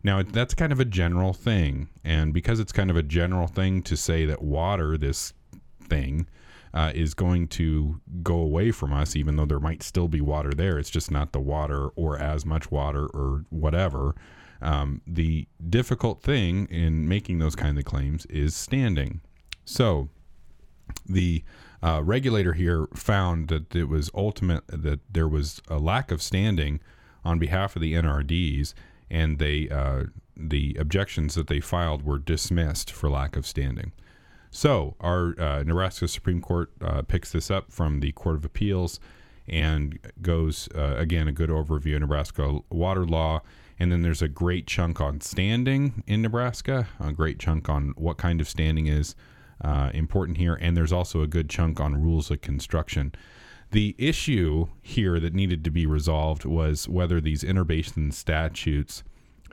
Now 0.03 0.23
that's 0.23 0.55
kind 0.55 0.73
of 0.73 0.81
a 0.81 0.85
general 0.85 1.33
thing, 1.33 1.89
and 2.05 2.33
because 2.33 2.61
it's 2.61 2.73
kind 2.73 2.91
of 2.91 2.97
a 2.97 3.03
general 3.03 3.47
thing 3.47 3.83
to 3.83 3.97
say 3.97 4.25
that 4.27 4.43
water, 4.43 4.97
this 4.97 5.33
thing, 5.83 6.27
uh, 6.77 6.93
is 6.95 7.15
going 7.15 7.49
to 7.49 8.01
go 8.23 8.35
away 8.37 8.71
from 8.71 8.93
us, 8.93 9.17
even 9.17 9.37
though 9.37 9.47
there 9.47 9.59
might 9.59 9.83
still 9.83 10.09
be 10.09 10.21
water 10.21 10.53
there. 10.53 10.79
It's 10.79 10.91
just 10.91 11.11
not 11.11 11.33
the 11.33 11.41
water 11.41 11.89
or 11.97 12.19
as 12.19 12.45
much 12.45 12.71
water 12.71 13.07
or 13.07 13.45
whatever. 13.51 14.15
Um, 14.61 15.01
the 15.07 15.49
difficult 15.69 16.23
thing 16.23 16.67
in 16.67 17.09
making 17.09 17.39
those 17.39 17.57
kind 17.57 17.79
of 17.79 17.85
claims 17.85 18.27
is 18.27 18.55
standing. 18.55 19.21
So 19.65 20.09
the 21.07 21.43
uh, 21.83 22.03
regulator 22.05 22.53
here 22.53 22.89
found 22.95 23.49
that 23.49 23.75
it 23.75 23.89
was 23.89 24.11
ultimate 24.15 24.67
that 24.69 25.01
there 25.11 25.29
was 25.29 25.61
a 25.69 25.79
lack 25.79 26.11
of 26.11 26.23
standing 26.23 26.81
on 27.27 27.39
behalf 27.39 27.77
of 27.77 27.83
the 27.83 27.95
NRDs, 27.95 28.73
and 29.11 29.39
they 29.39 29.69
uh, 29.69 30.05
the 30.37 30.77
objections 30.79 31.35
that 31.35 31.49
they 31.49 31.61
filed 31.61 32.03
were 32.03 32.19
dismissed 32.19 32.91
for 32.91 33.11
lack 33.11 33.37
of 33.37 33.47
standing. 33.47 33.93
So 34.51 34.95
our 35.01 35.39
uh, 35.39 35.63
Nebraska 35.65 36.09
Supreme 36.09 36.41
Court 36.41 36.71
uh, 36.81 37.03
picks 37.03 37.33
this 37.33 37.51
up 37.51 37.73
from 37.73 38.01
the 38.01 38.13
Court 38.13 38.37
of 38.37 38.45
Appeals 38.45 39.01
and 39.49 39.99
goes 40.23 40.69
uh, 40.75 40.97
again 40.97 41.29
a 41.29 41.33
good 41.33 41.51
overview 41.51 41.95
of 41.95 42.01
Nebraska 42.01 42.61
water 42.71 43.05
law. 43.05 43.43
And 43.79 43.93
then 43.93 44.01
there's 44.01 44.23
a 44.23 44.29
great 44.29 44.67
chunk 44.67 45.01
on 45.03 45.21
standing 45.21 46.03
in 46.07 46.23
Nebraska, 46.23 46.89
a 46.99 47.13
great 47.13 47.39
chunk 47.39 47.69
on 47.69 47.93
what 47.97 48.17
kind 48.17 48.41
of 48.41 48.49
standing 48.49 48.87
is 48.87 49.15
uh, 49.63 49.91
important 49.93 50.39
here, 50.39 50.55
and 50.61 50.77
there's 50.77 50.93
also 50.93 51.23
a 51.23 51.27
good 51.27 51.49
chunk 51.49 51.81
on 51.81 52.03
rules 52.03 52.31
of 52.31 52.41
construction. 52.41 53.15
The 53.71 53.95
issue 53.99 54.69
here 54.81 55.19
that 55.21 55.35
needed 55.35 55.65
to 55.65 55.71
be 55.71 55.87
resolved 55.87 56.45
was 56.45 56.89
whether 56.89 57.21
these 57.21 57.43
interbasin 57.43 58.13
statutes 58.13 59.03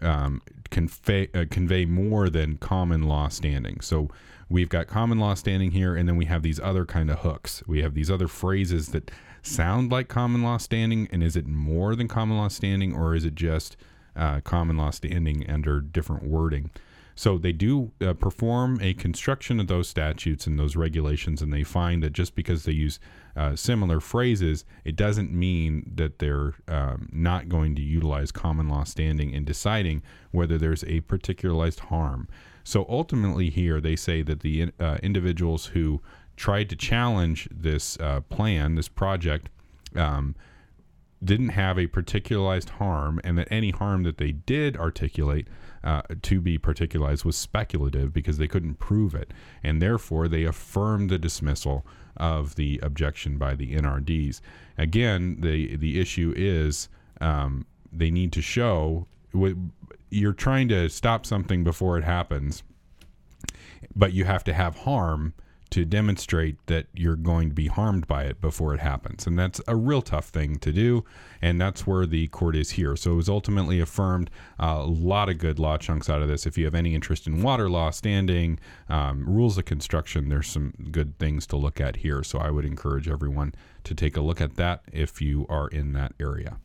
um, 0.01 0.41
convey, 0.69 1.29
uh, 1.33 1.45
convey 1.49 1.85
more 1.85 2.29
than 2.29 2.57
common 2.57 3.03
law 3.03 3.29
standing. 3.29 3.79
So 3.81 4.09
we've 4.49 4.69
got 4.69 4.87
common 4.87 5.19
law 5.19 5.33
standing 5.33 5.71
here, 5.71 5.95
and 5.95 6.07
then 6.07 6.15
we 6.15 6.25
have 6.25 6.43
these 6.43 6.59
other 6.59 6.85
kind 6.85 7.09
of 7.09 7.19
hooks. 7.19 7.63
We 7.67 7.81
have 7.81 7.93
these 7.93 8.11
other 8.11 8.27
phrases 8.27 8.89
that 8.89 9.11
sound 9.41 9.91
like 9.91 10.07
common 10.07 10.43
law 10.43 10.57
standing, 10.57 11.07
and 11.11 11.23
is 11.23 11.35
it 11.35 11.47
more 11.47 11.95
than 11.95 12.07
common 12.07 12.37
law 12.37 12.49
standing, 12.49 12.93
or 12.93 13.15
is 13.15 13.25
it 13.25 13.35
just 13.35 13.75
uh, 14.15 14.41
common 14.41 14.77
law 14.77 14.91
standing 14.91 15.49
under 15.49 15.81
different 15.81 16.23
wording? 16.23 16.69
So 17.15 17.37
they 17.37 17.51
do 17.51 17.91
uh, 18.01 18.13
perform 18.13 18.79
a 18.81 18.93
construction 18.93 19.59
of 19.59 19.67
those 19.67 19.87
statutes 19.87 20.47
and 20.47 20.57
those 20.57 20.75
regulations, 20.75 21.41
and 21.41 21.53
they 21.53 21.63
find 21.63 22.01
that 22.03 22.13
just 22.13 22.35
because 22.35 22.63
they 22.63 22.71
use 22.71 22.99
uh, 23.35 23.55
similar 23.55 23.99
phrases, 23.99 24.65
it 24.83 24.95
doesn't 24.95 25.31
mean 25.31 25.91
that 25.95 26.19
they're 26.19 26.55
um, 26.67 27.09
not 27.11 27.49
going 27.49 27.75
to 27.75 27.81
utilize 27.81 28.31
common 28.31 28.67
law 28.67 28.83
standing 28.83 29.31
in 29.31 29.45
deciding 29.45 30.01
whether 30.31 30.57
there's 30.57 30.83
a 30.85 31.01
particularized 31.01 31.81
harm. 31.81 32.27
So 32.63 32.85
ultimately, 32.89 33.49
here 33.49 33.81
they 33.81 33.95
say 33.95 34.21
that 34.23 34.39
the 34.39 34.71
uh, 34.79 34.97
individuals 35.03 35.67
who 35.67 36.01
tried 36.35 36.69
to 36.69 36.75
challenge 36.75 37.47
this 37.51 37.99
uh, 37.99 38.21
plan, 38.21 38.75
this 38.75 38.87
project, 38.87 39.49
um, 39.95 40.35
didn't 41.23 41.49
have 41.49 41.77
a 41.77 41.87
particularized 41.87 42.69
harm, 42.69 43.19
and 43.23 43.37
that 43.37 43.47
any 43.51 43.71
harm 43.71 44.03
that 44.03 44.17
they 44.17 44.31
did 44.31 44.75
articulate 44.77 45.47
uh, 45.83 46.01
to 46.21 46.39
be 46.39 46.57
particularized 46.57 47.25
was 47.25 47.35
speculative 47.35 48.13
because 48.13 48.37
they 48.37 48.47
couldn't 48.47 48.75
prove 48.75 49.13
it, 49.13 49.31
and 49.63 49.81
therefore 49.81 50.27
they 50.27 50.43
affirmed 50.43 51.09
the 51.09 51.17
dismissal 51.17 51.85
of 52.17 52.55
the 52.55 52.79
objection 52.83 53.37
by 53.37 53.55
the 53.55 53.75
NRDs. 53.75 54.41
Again, 54.77 55.37
the 55.41 55.75
the 55.75 55.99
issue 55.99 56.33
is 56.35 56.89
um, 57.21 57.65
they 57.91 58.11
need 58.11 58.31
to 58.33 58.41
show 58.41 59.07
you're 60.09 60.33
trying 60.33 60.67
to 60.69 60.89
stop 60.89 61.25
something 61.25 61.63
before 61.63 61.97
it 61.97 62.03
happens, 62.03 62.63
but 63.95 64.13
you 64.13 64.25
have 64.25 64.43
to 64.43 64.53
have 64.53 64.75
harm 64.77 65.33
to 65.73 65.85
demonstrate 65.85 66.63
that 66.67 66.85
you're 66.93 67.15
going 67.15 67.49
to 67.49 67.55
be 67.55 67.65
harmed 67.65 68.05
by 68.05 68.25
it 68.25 68.39
before 68.39 68.75
it 68.75 68.79
happens. 68.79 69.25
And 69.25 69.39
that's 69.39 69.59
a 69.67 69.75
real 69.75 70.03
tough 70.03 70.25
thing 70.25 70.57
to 70.57 70.71
do. 70.71 71.03
And 71.41 71.59
that's 71.59 71.87
where 71.87 72.05
the 72.05 72.27
court 72.27 72.55
is 72.55 72.69
here. 72.69 72.95
So 72.95 73.13
it 73.13 73.15
was 73.15 73.27
ultimately 73.27 73.79
affirmed. 73.79 74.29
Uh, 74.59 74.81
a 74.81 74.85
lot 74.85 75.29
of 75.29 75.39
good 75.39 75.57
law 75.57 75.79
chunks 75.79 76.11
out 76.11 76.21
of 76.21 76.27
this. 76.27 76.45
If 76.45 76.59
you 76.59 76.65
have 76.65 76.75
any 76.75 76.93
interest 76.93 77.25
in 77.25 77.41
water 77.41 77.71
law, 77.71 77.89
standing, 77.89 78.59
um, 78.87 79.27
rules 79.27 79.57
of 79.57 79.65
construction, 79.65 80.29
there's 80.29 80.47
some 80.47 80.75
good 80.91 81.17
things 81.17 81.47
to 81.47 81.57
look 81.57 81.81
at 81.81 81.95
here. 81.95 82.23
So 82.23 82.37
I 82.37 82.51
would 82.51 82.65
encourage 82.65 83.09
everyone 83.09 83.55
to 83.85 83.95
take 83.95 84.15
a 84.15 84.21
look 84.21 84.41
at 84.41 84.57
that 84.57 84.83
if 84.91 85.23
you 85.23 85.47
are 85.49 85.69
in 85.69 85.93
that 85.93 86.13
area. 86.19 86.57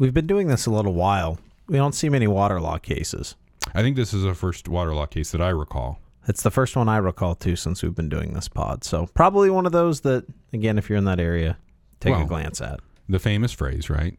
We've 0.00 0.12
been 0.12 0.26
doing 0.26 0.48
this 0.48 0.66
a 0.66 0.72
little 0.72 0.94
while. 0.94 1.38
We 1.68 1.76
don't 1.76 1.94
see 1.94 2.08
many 2.08 2.26
water 2.26 2.60
law 2.60 2.78
cases. 2.78 3.36
I 3.72 3.82
think 3.82 3.94
this 3.94 4.12
is 4.12 4.24
the 4.24 4.34
first 4.34 4.68
water 4.68 4.92
law 4.92 5.06
case 5.06 5.30
that 5.30 5.40
I 5.40 5.50
recall. 5.50 6.00
It's 6.26 6.42
the 6.42 6.50
first 6.50 6.74
one 6.76 6.88
I 6.88 6.96
recall 6.96 7.34
too 7.34 7.56
since 7.56 7.82
we've 7.82 7.94
been 7.94 8.08
doing 8.08 8.32
this 8.34 8.48
pod. 8.48 8.82
So 8.84 9.08
probably 9.14 9.50
one 9.50 9.66
of 9.66 9.72
those 9.72 10.00
that, 10.02 10.24
again, 10.52 10.78
if 10.78 10.88
you're 10.88 10.98
in 10.98 11.04
that 11.04 11.20
area, 11.20 11.58
take 12.00 12.12
Well- 12.12 12.22
a 12.22 12.26
glance 12.26 12.60
at. 12.60 12.80
The 13.08 13.18
famous 13.18 13.52
phrase, 13.52 13.90
right? 13.90 14.18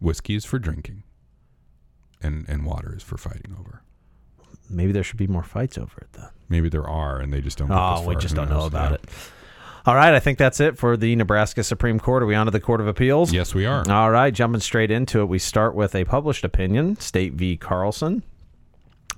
Whiskey 0.00 0.34
is 0.34 0.46
for 0.46 0.58
drinking, 0.58 1.02
and 2.22 2.46
and 2.48 2.64
water 2.64 2.94
is 2.96 3.02
for 3.02 3.18
fighting 3.18 3.54
over. 3.58 3.82
Maybe 4.70 4.92
there 4.92 5.02
should 5.02 5.18
be 5.18 5.26
more 5.26 5.42
fights 5.42 5.76
over 5.76 5.92
it 6.00 6.12
then. 6.14 6.28
Maybe 6.48 6.68
there 6.70 6.88
are, 6.88 7.18
and 7.18 7.32
they 7.32 7.40
just 7.42 7.58
don't. 7.58 7.70
Oh, 7.70 8.04
we 8.06 8.14
just 8.16 8.30
Who 8.34 8.36
don't 8.40 8.48
know 8.50 8.64
about 8.64 8.90
Yeah. 8.92 8.94
it. 8.94 9.10
All 9.86 9.94
right, 9.94 10.14
I 10.14 10.20
think 10.20 10.38
that's 10.38 10.60
it 10.60 10.78
for 10.78 10.96
the 10.96 11.16
Nebraska 11.16 11.62
Supreme 11.64 11.98
Court. 11.98 12.22
Are 12.22 12.26
we 12.26 12.34
on 12.34 12.46
to 12.46 12.50
the 12.52 12.60
Court 12.60 12.80
of 12.80 12.86
Appeals? 12.86 13.32
Yes, 13.32 13.54
we 13.54 13.66
are. 13.66 13.82
All 13.90 14.10
right, 14.10 14.32
jumping 14.32 14.60
straight 14.60 14.90
into 14.90 15.20
it, 15.20 15.26
we 15.28 15.38
start 15.38 15.74
with 15.74 15.94
a 15.94 16.04
published 16.04 16.44
opinion, 16.44 16.96
State 17.00 17.34
v. 17.34 17.56
Carlson. 17.56 18.22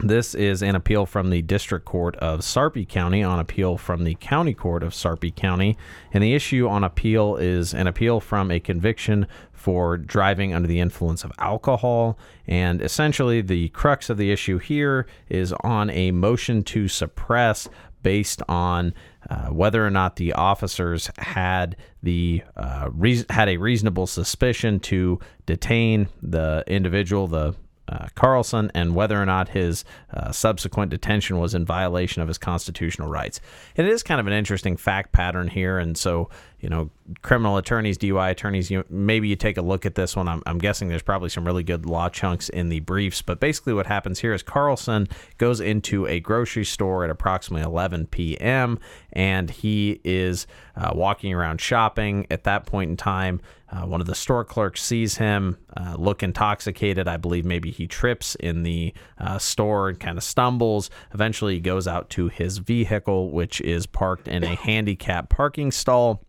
This 0.05 0.35
is 0.35 0.65
an 0.65 0.75
appeal 0.75 1.07
from 1.07 1.31
the 1.31 1.43
District 1.43 1.85
Court 1.85 2.17
of 2.17 2.43
Sarpy 2.43 2.85
County 2.85 3.23
on 3.23 3.39
appeal 3.39 3.79
from 3.79 4.03
the 4.03 4.17
County 4.17 4.53
Court 4.53 4.83
of 4.83 4.93
Sarpy 4.93 5.31
County. 5.31 5.79
And 6.13 6.25
the 6.25 6.35
issue 6.35 6.67
on 6.67 6.83
appeal 6.83 7.37
is 7.37 7.73
an 7.73 7.87
appeal 7.87 8.19
from 8.19 8.51
a 8.51 8.59
conviction 8.59 9.29
for 9.53 9.97
driving 9.97 10.53
under 10.53 10.67
the 10.67 10.81
influence 10.81 11.23
of 11.23 11.31
alcohol. 11.39 12.19
And 12.49 12.83
essentially, 12.83 13.43
the 13.43 13.69
crux 13.69 14.11
of 14.11 14.17
the 14.17 14.33
issue 14.33 14.59
here 14.59 15.07
is 15.29 15.53
on 15.63 15.89
a 15.91 16.11
motion 16.11 16.65
to 16.65 16.89
suppress 16.89 17.69
based 18.03 18.43
on 18.49 18.95
uh, 19.31 19.51
whether 19.51 19.87
or 19.87 19.91
not 19.91 20.17
the 20.17 20.33
officers 20.33 21.09
had 21.19 21.77
the 22.03 22.43
uh, 22.57 22.89
reas 22.93 23.25
had 23.31 23.49
a 23.49 23.57
reasonable 23.57 24.09
suspicion 24.09 24.81
to 24.81 25.21
detain 25.47 26.09
the 26.21 26.65
individual, 26.67 27.29
the 27.29 27.55
uh, 27.93 28.09
Carlson, 28.15 28.71
and 28.75 28.95
whether 28.95 29.21
or 29.21 29.27
not 29.27 29.51
his 29.51 29.85
uh, 30.13 30.33
subsequent 30.33 30.91
detention 30.91 31.39
was 31.39 31.55
in 31.55 31.65
violation 31.65 32.23
of 32.23 32.29
his 32.29 32.39
constitutional 32.39 33.09
rights. 33.09 33.41
And 33.77 33.87
it 33.87 33.93
is 33.93 34.03
kind 34.03 34.21
of 34.21 34.27
an 34.27 34.33
interesting 34.33 34.77
fact 34.77 35.13
pattern 35.13 35.49
here, 35.49 35.79
and 35.79 35.97
so 35.97 36.31
you 36.63 36.69
know, 36.69 36.91
criminal 37.23 37.57
attorneys, 37.57 37.99
DUI 37.99 38.31
attorneys, 38.31 38.71
you 38.71 38.85
maybe 38.89 39.27
you 39.27 39.35
take 39.35 39.57
a 39.57 39.63
look 39.63 39.85
at 39.85 39.97
this 39.97 40.15
one. 40.15 40.29
I'm, 40.29 40.45
I'm 40.47 40.59
guessing 40.59 40.89
there's 40.89 41.03
probably 41.03 41.29
some 41.29 41.45
really 41.45 41.65
good 41.65 41.85
law 41.85 42.09
chunks 42.09 42.49
in 42.49 42.69
the 42.69 42.79
briefs, 42.79 43.21
but 43.21 43.41
basically 43.41 43.75
what 43.75 43.87
happens 43.87 44.21
here 44.21 44.33
is 44.33 44.45
Carlson 44.45 45.09
goes 45.39 45.61
into 45.61 46.07
a 46.07 46.21
grocery 46.21 46.65
store 46.65 47.03
at 47.03 47.11
approximately 47.11 47.65
11 47.67 48.07
p.m. 48.07 48.79
and 49.13 49.51
he 49.51 50.01
is 50.05 50.47
uh, 50.77 50.93
walking 50.95 51.35
around 51.35 51.61
shopping. 51.61 52.29
At 52.31 52.45
that 52.45 52.65
point 52.65 52.91
in 52.91 52.97
time, 52.97 53.41
uh, 53.73 53.87
one 53.87 54.01
of 54.03 54.07
the 54.07 54.15
store 54.15 54.45
clerks 54.45 54.83
sees 54.83 55.17
him 55.17 55.57
uh, 55.77 55.97
look 55.99 56.23
intoxicated. 56.23 57.09
I 57.09 57.17
believe 57.17 57.47
maybe 57.47 57.71
he 57.71 57.87
trips 57.87 58.35
in 58.35 58.65
the 58.65 58.93
uh, 59.19 59.39
store 59.39 59.89
and 59.89 59.99
kind 59.99 60.19
of 60.19 60.25
stumbles. 60.25 60.91
Eventually, 61.15 61.55
he 61.55 61.61
goes 61.61 61.89
out 61.89 62.11
to 62.11 62.29
his 62.29 62.59
vehicle, 62.59 63.31
which 63.31 63.61
is 63.63 63.87
parked 63.87 64.29
in 64.29 64.45
a 64.45 64.55
handicap 64.55 65.31
parking 65.31 65.73
stall 65.73 66.23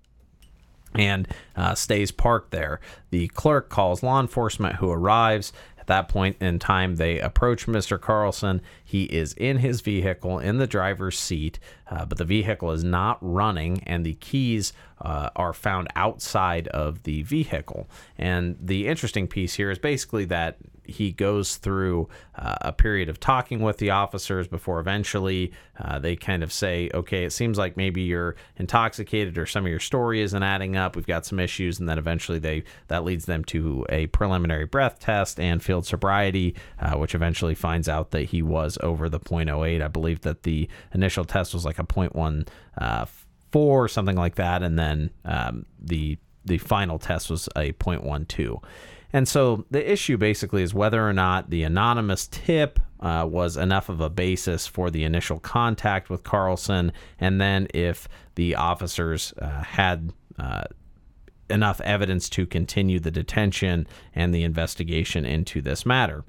and 0.95 1.27
uh, 1.55 1.75
stays 1.75 2.11
parked 2.11 2.51
there. 2.51 2.79
The 3.09 3.27
clerk 3.29 3.69
calls 3.69 4.03
law 4.03 4.19
enforcement, 4.19 4.75
who 4.75 4.89
arrives. 4.89 5.51
At 5.83 5.87
that 5.87 6.07
point 6.07 6.37
in 6.39 6.59
time, 6.59 6.95
they 6.95 7.19
approach 7.19 7.65
Mr. 7.65 7.99
Carlson. 7.99 8.61
He 8.85 9.03
is 9.03 9.33
in 9.33 9.57
his 9.57 9.81
vehicle 9.81 10.39
in 10.39 10.57
the 10.57 10.65
driver's 10.65 11.19
seat, 11.19 11.59
uh, 11.91 12.05
but 12.05 12.17
the 12.17 12.23
vehicle 12.23 12.71
is 12.71 12.85
not 12.85 13.17
running, 13.19 13.83
and 13.85 14.05
the 14.05 14.13
keys 14.13 14.71
uh, 15.01 15.29
are 15.35 15.51
found 15.51 15.89
outside 15.97 16.69
of 16.69 17.03
the 17.03 17.23
vehicle. 17.23 17.89
And 18.17 18.55
the 18.61 18.87
interesting 18.87 19.27
piece 19.27 19.55
here 19.55 19.71
is 19.71 19.77
basically 19.77 20.23
that 20.25 20.55
he 20.85 21.11
goes 21.11 21.57
through 21.57 22.09
uh, 22.35 22.55
a 22.61 22.73
period 22.73 23.09
of 23.09 23.19
talking 23.19 23.59
with 23.61 23.77
the 23.77 23.89
officers 23.89 24.47
before 24.47 24.79
eventually 24.79 25.51
uh, 25.79 25.99
they 25.99 26.15
kind 26.15 26.43
of 26.43 26.51
say, 26.51 26.89
okay, 26.93 27.23
it 27.23 27.31
seems 27.31 27.57
like 27.57 27.77
maybe 27.77 28.01
you're 28.01 28.35
intoxicated 28.57 29.37
or 29.37 29.45
some 29.45 29.65
of 29.65 29.69
your 29.69 29.79
story 29.79 30.21
isn't 30.21 30.43
adding 30.43 30.75
up. 30.75 30.95
We've 30.95 31.07
got 31.07 31.25
some 31.25 31.39
issues, 31.39 31.79
and 31.79 31.89
then 31.89 31.97
eventually 31.97 32.39
they 32.39 32.63
that 32.87 33.03
leads 33.03 33.25
them 33.25 33.43
to 33.45 33.85
a 33.89 34.07
preliminary 34.07 34.65
breath 34.65 34.99
test 34.99 35.39
and 35.39 35.63
field 35.63 35.85
sobriety, 35.85 36.55
uh, 36.79 36.97
which 36.97 37.15
eventually 37.15 37.55
finds 37.55 37.89
out 37.89 38.11
that 38.11 38.25
he 38.25 38.41
was 38.41 38.77
over 38.81 39.09
the 39.09 39.19
.08. 39.19 39.81
I 39.81 39.87
believe 39.87 40.21
that 40.21 40.43
the 40.43 40.69
initial 40.93 41.25
test 41.25 41.53
was 41.53 41.65
like 41.65 41.79
a 41.79 41.83
0.14 41.83 42.47
uh, 42.77 43.05
four, 43.51 43.87
something 43.87 44.15
like 44.15 44.35
that, 44.35 44.63
and 44.63 44.77
then 44.77 45.11
um, 45.25 45.65
the 45.79 46.17
the 46.45 46.57
final 46.57 46.99
test 46.99 47.29
was 47.29 47.47
a 47.55 47.71
.12. 47.73 48.61
And 49.13 49.27
so 49.27 49.65
the 49.69 49.91
issue 49.91 50.17
basically 50.17 50.63
is 50.63 50.73
whether 50.73 51.07
or 51.07 51.13
not 51.13 51.51
the 51.51 51.63
anonymous 51.63 52.27
tip 52.27 52.79
uh, 52.99 53.27
was 53.29 53.57
enough 53.57 53.87
of 53.87 54.01
a 54.01 54.09
basis 54.09 54.65
for 54.65 54.89
the 54.89 55.03
initial 55.03 55.39
contact 55.39 56.09
with 56.09 56.23
Carlson, 56.23 56.91
and 57.19 57.39
then 57.39 57.67
if 57.73 58.07
the 58.35 58.55
officers 58.55 59.33
uh, 59.39 59.61
had 59.61 60.11
uh, 60.39 60.63
enough 61.49 61.79
evidence 61.81 62.27
to 62.29 62.47
continue 62.47 62.99
the 62.99 63.11
detention 63.11 63.85
and 64.15 64.33
the 64.33 64.43
investigation 64.43 65.25
into 65.25 65.61
this 65.61 65.85
matter. 65.85 66.23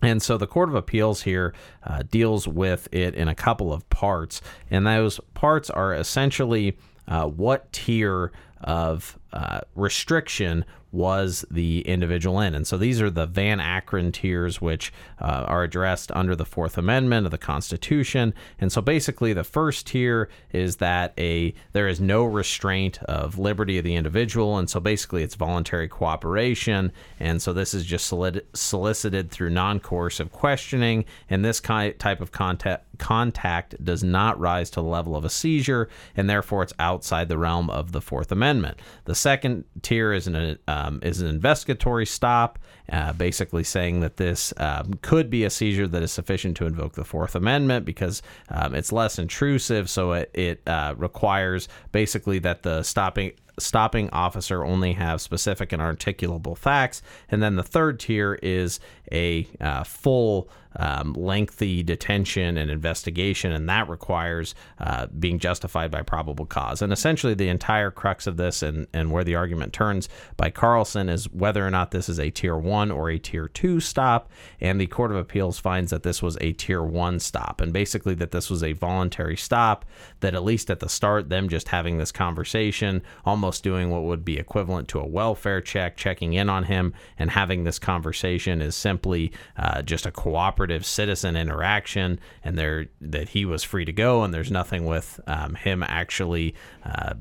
And 0.00 0.22
so 0.22 0.38
the 0.38 0.46
Court 0.46 0.68
of 0.68 0.74
Appeals 0.74 1.22
here 1.22 1.54
uh, 1.84 2.02
deals 2.10 2.48
with 2.48 2.88
it 2.92 3.14
in 3.14 3.28
a 3.28 3.34
couple 3.34 3.72
of 3.72 3.88
parts, 3.90 4.40
and 4.70 4.86
those 4.86 5.20
parts 5.34 5.68
are 5.70 5.92
essentially 5.94 6.78
uh, 7.08 7.26
what 7.26 7.72
tier 7.72 8.32
of 8.62 9.18
uh, 9.34 9.60
restriction 9.74 10.64
was 10.94 11.44
the 11.50 11.80
individual 11.80 12.38
in. 12.38 12.54
And 12.54 12.64
so 12.64 12.76
these 12.76 13.02
are 13.02 13.10
the 13.10 13.26
Van 13.26 13.58
Ackeren 13.58 14.12
tiers, 14.12 14.60
which 14.60 14.92
uh, 15.20 15.44
are 15.48 15.64
addressed 15.64 16.12
under 16.12 16.36
the 16.36 16.44
Fourth 16.44 16.78
Amendment 16.78 17.26
of 17.26 17.32
the 17.32 17.38
Constitution. 17.38 18.32
And 18.60 18.70
so 18.70 18.80
basically, 18.80 19.32
the 19.32 19.42
first 19.42 19.88
tier 19.88 20.28
is 20.52 20.76
that 20.76 21.12
a 21.18 21.52
there 21.72 21.88
is 21.88 22.00
no 22.00 22.24
restraint 22.24 23.02
of 23.02 23.40
liberty 23.40 23.76
of 23.76 23.84
the 23.84 23.96
individual, 23.96 24.56
and 24.56 24.70
so 24.70 24.78
basically 24.78 25.24
it's 25.24 25.34
voluntary 25.34 25.88
cooperation. 25.88 26.92
And 27.18 27.42
so 27.42 27.52
this 27.52 27.74
is 27.74 27.84
just 27.84 28.06
solicited 28.06 29.32
through 29.32 29.50
non-coercive 29.50 30.30
questioning, 30.30 31.06
and 31.28 31.44
this 31.44 31.60
type 31.60 32.20
of 32.20 32.30
contact 32.30 32.86
contact 32.98 33.84
does 33.84 34.04
not 34.04 34.38
rise 34.38 34.70
to 34.70 34.80
the 34.80 34.86
level 34.86 35.16
of 35.16 35.24
a 35.24 35.30
seizure, 35.30 35.88
and 36.16 36.30
therefore 36.30 36.62
it's 36.62 36.72
outside 36.78 37.28
the 37.28 37.36
realm 37.36 37.68
of 37.68 37.90
the 37.90 38.00
Fourth 38.00 38.30
Amendment. 38.30 38.78
The 39.06 39.16
second 39.24 39.64
tier 39.80 40.12
is 40.12 40.26
an 40.26 40.58
um, 40.68 41.00
is 41.02 41.22
an 41.22 41.28
investigatory 41.28 42.04
stop, 42.04 42.58
uh, 42.90 43.12
basically 43.12 43.64
saying 43.64 44.00
that 44.00 44.16
this 44.16 44.52
um, 44.58 44.94
could 45.02 45.30
be 45.30 45.44
a 45.44 45.50
seizure 45.50 45.86
that 45.86 46.02
is 46.02 46.12
sufficient 46.12 46.56
to 46.56 46.66
invoke 46.66 46.94
the 46.94 47.04
Fourth 47.04 47.34
Amendment 47.34 47.84
because 47.84 48.22
um, 48.50 48.74
it's 48.74 48.92
less 48.92 49.18
intrusive, 49.18 49.88
so 49.88 50.12
it, 50.12 50.30
it 50.34 50.62
uh, 50.66 50.94
requires 50.96 51.68
basically 51.92 52.38
that 52.40 52.62
the 52.62 52.82
stopping 52.82 53.32
stopping 53.58 54.10
officer 54.10 54.64
only 54.64 54.92
have 54.94 55.20
specific 55.20 55.72
and 55.72 55.80
articulable 55.80 56.56
facts. 56.56 57.02
And 57.30 57.42
then 57.42 57.56
the 57.56 57.62
third 57.62 58.00
tier 58.00 58.34
is 58.42 58.80
a 59.12 59.46
uh, 59.60 59.84
full, 59.84 60.48
um, 60.76 61.12
lengthy 61.12 61.82
detention 61.82 62.56
and 62.56 62.70
investigation, 62.70 63.52
and 63.52 63.68
that 63.68 63.88
requires 63.88 64.54
uh, 64.80 65.06
being 65.06 65.38
justified 65.38 65.90
by 65.90 66.02
probable 66.02 66.46
cause. 66.46 66.82
And 66.82 66.92
essentially, 66.92 67.34
the 67.34 67.48
entire 67.48 67.90
crux 67.90 68.26
of 68.26 68.36
this 68.36 68.62
and, 68.62 68.88
and 68.92 69.12
where 69.12 69.24
the 69.24 69.36
argument 69.36 69.72
turns 69.72 70.08
by 70.36 70.50
Carlson 70.50 71.08
is 71.08 71.30
whether 71.32 71.64
or 71.64 71.70
not 71.70 71.92
this 71.92 72.08
is 72.08 72.18
a 72.18 72.30
tier 72.30 72.56
one 72.56 72.73
or 72.74 73.10
a 73.10 73.18
tier 73.18 73.48
two 73.48 73.80
stop. 73.80 74.30
And 74.60 74.80
the 74.80 74.86
Court 74.86 75.10
of 75.10 75.16
Appeals 75.16 75.58
finds 75.58 75.90
that 75.90 76.02
this 76.02 76.22
was 76.22 76.36
a 76.40 76.52
tier 76.52 76.82
one 76.82 77.20
stop, 77.20 77.60
and 77.60 77.72
basically 77.72 78.14
that 78.14 78.30
this 78.30 78.50
was 78.50 78.62
a 78.62 78.72
voluntary 78.72 79.36
stop, 79.36 79.84
that 80.20 80.34
at 80.34 80.44
least 80.44 80.70
at 80.70 80.80
the 80.80 80.88
start, 80.88 81.28
them 81.28 81.48
just 81.48 81.68
having 81.68 81.98
this 81.98 82.12
conversation, 82.12 83.02
almost 83.24 83.62
doing 83.62 83.90
what 83.90 84.02
would 84.02 84.24
be 84.24 84.38
equivalent 84.38 84.88
to 84.88 85.00
a 85.00 85.06
welfare 85.06 85.60
check, 85.60 85.96
checking 85.96 86.32
in 86.32 86.48
on 86.48 86.64
him, 86.64 86.94
and 87.18 87.30
having 87.30 87.64
this 87.64 87.78
conversation 87.78 88.60
is 88.60 88.74
simply 88.74 89.32
uh, 89.56 89.82
just 89.82 90.06
a 90.06 90.10
cooperative 90.10 90.84
citizen 90.84 91.36
interaction, 91.36 92.18
and 92.42 92.58
there 92.58 92.86
that 93.00 93.30
he 93.30 93.44
was 93.44 93.62
free 93.62 93.84
to 93.84 93.92
go, 93.92 94.22
and 94.22 94.32
there's 94.32 94.50
nothing 94.50 94.84
with 94.84 95.20
um, 95.26 95.54
him 95.54 95.82
actually. 95.82 96.54
Uh, 96.84 97.14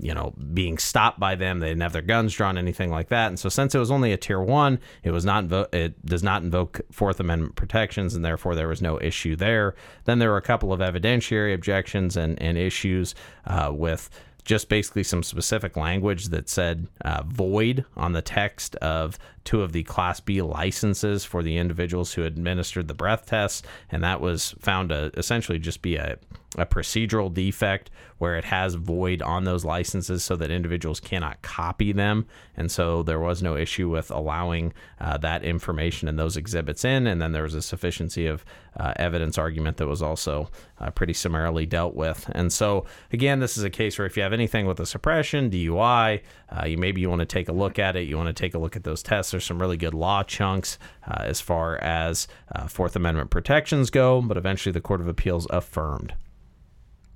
you 0.00 0.14
know, 0.14 0.34
being 0.54 0.78
stopped 0.78 1.20
by 1.20 1.34
them. 1.34 1.60
They 1.60 1.68
didn't 1.68 1.82
have 1.82 1.92
their 1.92 2.02
guns 2.02 2.34
drawn, 2.34 2.58
anything 2.58 2.90
like 2.90 3.08
that. 3.08 3.28
And 3.28 3.38
so, 3.38 3.48
since 3.48 3.74
it 3.74 3.78
was 3.78 3.90
only 3.90 4.12
a 4.12 4.16
tier 4.16 4.40
one, 4.40 4.78
it 5.02 5.10
was 5.10 5.24
not 5.24 5.44
invo- 5.44 5.74
it 5.74 6.04
does 6.04 6.22
not 6.22 6.42
invoke 6.42 6.80
Fourth 6.90 7.20
Amendment 7.20 7.56
protections, 7.56 8.14
and 8.14 8.24
therefore 8.24 8.54
there 8.54 8.68
was 8.68 8.82
no 8.82 9.00
issue 9.00 9.36
there. 9.36 9.74
Then 10.04 10.18
there 10.18 10.30
were 10.30 10.36
a 10.36 10.42
couple 10.42 10.72
of 10.72 10.80
evidentiary 10.80 11.54
objections 11.54 12.16
and 12.16 12.40
and 12.40 12.56
issues 12.58 13.14
uh, 13.46 13.70
with 13.74 14.10
just 14.44 14.68
basically 14.68 15.02
some 15.02 15.22
specific 15.22 15.76
language 15.76 16.26
that 16.28 16.48
said 16.48 16.88
uh, 17.04 17.22
void 17.26 17.84
on 17.96 18.12
the 18.12 18.22
text 18.22 18.74
of 18.76 19.18
two 19.44 19.62
of 19.62 19.72
the 19.72 19.82
Class 19.84 20.20
B 20.20 20.42
licenses 20.42 21.24
for 21.24 21.42
the 21.42 21.56
individuals 21.56 22.12
who 22.12 22.24
administered 22.24 22.88
the 22.88 22.94
breath 22.94 23.26
tests, 23.26 23.62
and 23.90 24.02
that 24.04 24.20
was 24.20 24.54
found 24.60 24.90
to 24.90 25.10
essentially 25.16 25.58
just 25.58 25.82
be 25.82 25.96
a 25.96 26.18
a 26.58 26.66
procedural 26.66 27.32
defect 27.32 27.90
where 28.18 28.36
it 28.36 28.44
has 28.44 28.74
void 28.74 29.22
on 29.22 29.44
those 29.44 29.64
licenses 29.64 30.22
so 30.24 30.36
that 30.36 30.50
individuals 30.50 31.00
cannot 31.00 31.40
copy 31.42 31.92
them. 31.92 32.26
And 32.56 32.70
so 32.70 33.02
there 33.02 33.20
was 33.20 33.42
no 33.42 33.56
issue 33.56 33.88
with 33.88 34.10
allowing 34.10 34.74
uh, 35.00 35.16
that 35.18 35.44
information 35.44 36.08
and 36.08 36.18
those 36.18 36.36
exhibits 36.36 36.84
in. 36.84 37.06
And 37.06 37.22
then 37.22 37.32
there 37.32 37.44
was 37.44 37.54
a 37.54 37.62
sufficiency 37.62 38.26
of 38.26 38.44
uh, 38.76 38.92
evidence 38.96 39.38
argument 39.38 39.78
that 39.78 39.86
was 39.86 40.02
also 40.02 40.50
uh, 40.80 40.90
pretty 40.90 41.12
summarily 41.12 41.66
dealt 41.66 41.94
with. 41.94 42.28
And 42.32 42.52
so, 42.52 42.84
again, 43.12 43.40
this 43.40 43.56
is 43.56 43.64
a 43.64 43.70
case 43.70 43.98
where 43.98 44.06
if 44.06 44.16
you 44.16 44.22
have 44.22 44.32
anything 44.32 44.66
with 44.66 44.80
a 44.80 44.86
suppression, 44.86 45.50
DUI, 45.50 46.20
uh, 46.50 46.66
you 46.66 46.76
maybe 46.76 47.00
you 47.00 47.08
want 47.08 47.20
to 47.20 47.26
take 47.26 47.48
a 47.48 47.52
look 47.52 47.78
at 47.78 47.96
it. 47.96 48.08
You 48.08 48.16
want 48.16 48.28
to 48.28 48.32
take 48.32 48.54
a 48.54 48.58
look 48.58 48.76
at 48.76 48.84
those 48.84 49.02
tests. 49.02 49.29
There's 49.30 49.44
some 49.44 49.60
really 49.60 49.76
good 49.76 49.94
law 49.94 50.22
chunks 50.22 50.78
uh, 51.06 51.22
as 51.24 51.40
far 51.40 51.76
as 51.78 52.28
uh, 52.54 52.66
Fourth 52.68 52.96
Amendment 52.96 53.30
protections 53.30 53.90
go, 53.90 54.20
but 54.22 54.36
eventually 54.36 54.72
the 54.72 54.80
Court 54.80 55.00
of 55.00 55.08
Appeals 55.08 55.46
affirmed. 55.50 56.14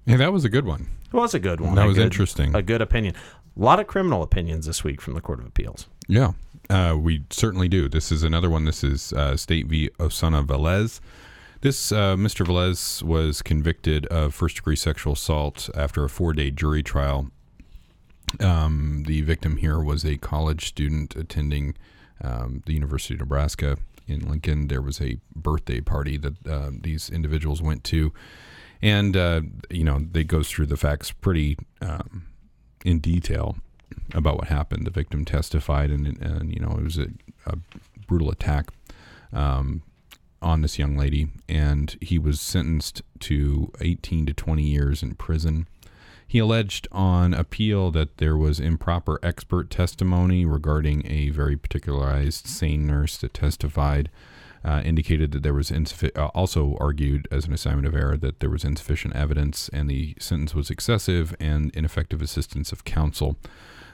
Yeah, 0.06 0.16
that 0.18 0.32
was 0.32 0.44
a 0.44 0.48
good 0.50 0.66
one. 0.66 0.88
It 1.12 1.16
was 1.16 1.32
a 1.34 1.38
good 1.38 1.60
one. 1.60 1.74
That 1.76 1.84
A 1.84 1.88
was 1.88 1.96
good- 1.96 2.04
interesting. 2.04 2.54
A 2.54 2.62
good 2.62 2.82
opinion. 2.82 3.14
A 3.56 3.60
lot 3.62 3.78
of 3.80 3.86
criminal 3.86 4.22
opinions 4.22 4.66
this 4.66 4.82
week 4.84 5.00
from 5.00 5.14
the 5.14 5.20
Court 5.20 5.38
of 5.40 5.46
Appeals. 5.46 5.86
Yeah, 6.08 6.32
uh, 6.68 6.96
we 7.00 7.22
certainly 7.30 7.68
do. 7.68 7.88
This 7.88 8.10
is 8.12 8.22
another 8.22 8.50
one. 8.50 8.64
This 8.64 8.82
is 8.84 9.12
uh, 9.12 9.36
State 9.36 9.66
v. 9.66 9.90
Osana 9.98 10.44
Velez. 10.44 11.00
This 11.60 11.92
uh, 11.92 12.16
Mr. 12.16 12.44
Velez 12.44 13.02
was 13.02 13.40
convicted 13.40 14.04
of 14.06 14.34
first 14.34 14.56
degree 14.56 14.76
sexual 14.76 15.14
assault 15.14 15.70
after 15.74 16.04
a 16.04 16.10
four 16.10 16.32
day 16.34 16.50
jury 16.50 16.82
trial. 16.82 17.30
Um, 18.40 19.04
the 19.06 19.20
victim 19.22 19.58
here 19.58 19.78
was 19.78 20.04
a 20.04 20.16
college 20.18 20.66
student 20.66 21.14
attending 21.14 21.74
um, 22.22 22.62
the 22.66 22.72
University 22.72 23.14
of 23.14 23.20
Nebraska 23.20 23.78
in 24.06 24.28
Lincoln. 24.28 24.68
There 24.68 24.82
was 24.82 25.00
a 25.00 25.18
birthday 25.34 25.80
party 25.80 26.16
that 26.18 26.46
uh, 26.46 26.70
these 26.72 27.10
individuals 27.10 27.62
went 27.62 27.84
to, 27.84 28.12
and 28.82 29.16
uh, 29.16 29.42
you 29.70 29.84
know 29.84 30.00
they 30.10 30.24
goes 30.24 30.50
through 30.50 30.66
the 30.66 30.76
facts 30.76 31.10
pretty 31.10 31.56
um, 31.80 32.26
in 32.84 32.98
detail 32.98 33.56
about 34.14 34.36
what 34.36 34.48
happened. 34.48 34.86
The 34.86 34.90
victim 34.90 35.24
testified, 35.24 35.90
and, 35.90 36.06
and 36.20 36.52
you 36.52 36.60
know 36.60 36.72
it 36.72 36.84
was 36.84 36.98
a, 36.98 37.08
a 37.46 37.56
brutal 38.06 38.30
attack 38.30 38.68
um, 39.32 39.82
on 40.42 40.60
this 40.60 40.78
young 40.78 40.96
lady, 40.96 41.28
and 41.48 41.96
he 42.00 42.18
was 42.18 42.40
sentenced 42.40 43.02
to 43.20 43.72
18 43.80 44.26
to 44.26 44.34
20 44.34 44.62
years 44.62 45.02
in 45.02 45.14
prison. 45.14 45.66
He 46.26 46.38
alleged 46.38 46.88
on 46.90 47.34
appeal 47.34 47.90
that 47.92 48.16
there 48.18 48.36
was 48.36 48.60
improper 48.60 49.18
expert 49.22 49.70
testimony 49.70 50.44
regarding 50.44 51.06
a 51.06 51.30
very 51.30 51.56
particularized 51.56 52.46
SANE 52.46 52.86
nurse 52.86 53.16
that 53.18 53.34
testified. 53.34 54.10
Uh, 54.66 54.80
indicated 54.82 55.32
that 55.32 55.42
there 55.42 55.52
was 55.52 55.70
insufficient, 55.70 56.16
uh, 56.16 56.28
also 56.28 56.74
argued 56.80 57.28
as 57.30 57.44
an 57.44 57.52
assignment 57.52 57.86
of 57.86 57.94
error 57.94 58.16
that 58.16 58.40
there 58.40 58.48
was 58.48 58.64
insufficient 58.64 59.14
evidence 59.14 59.68
and 59.74 59.90
the 59.90 60.14
sentence 60.18 60.54
was 60.54 60.70
excessive 60.70 61.36
and 61.38 61.70
ineffective 61.76 62.22
assistance 62.22 62.72
of 62.72 62.82
counsel. 62.82 63.36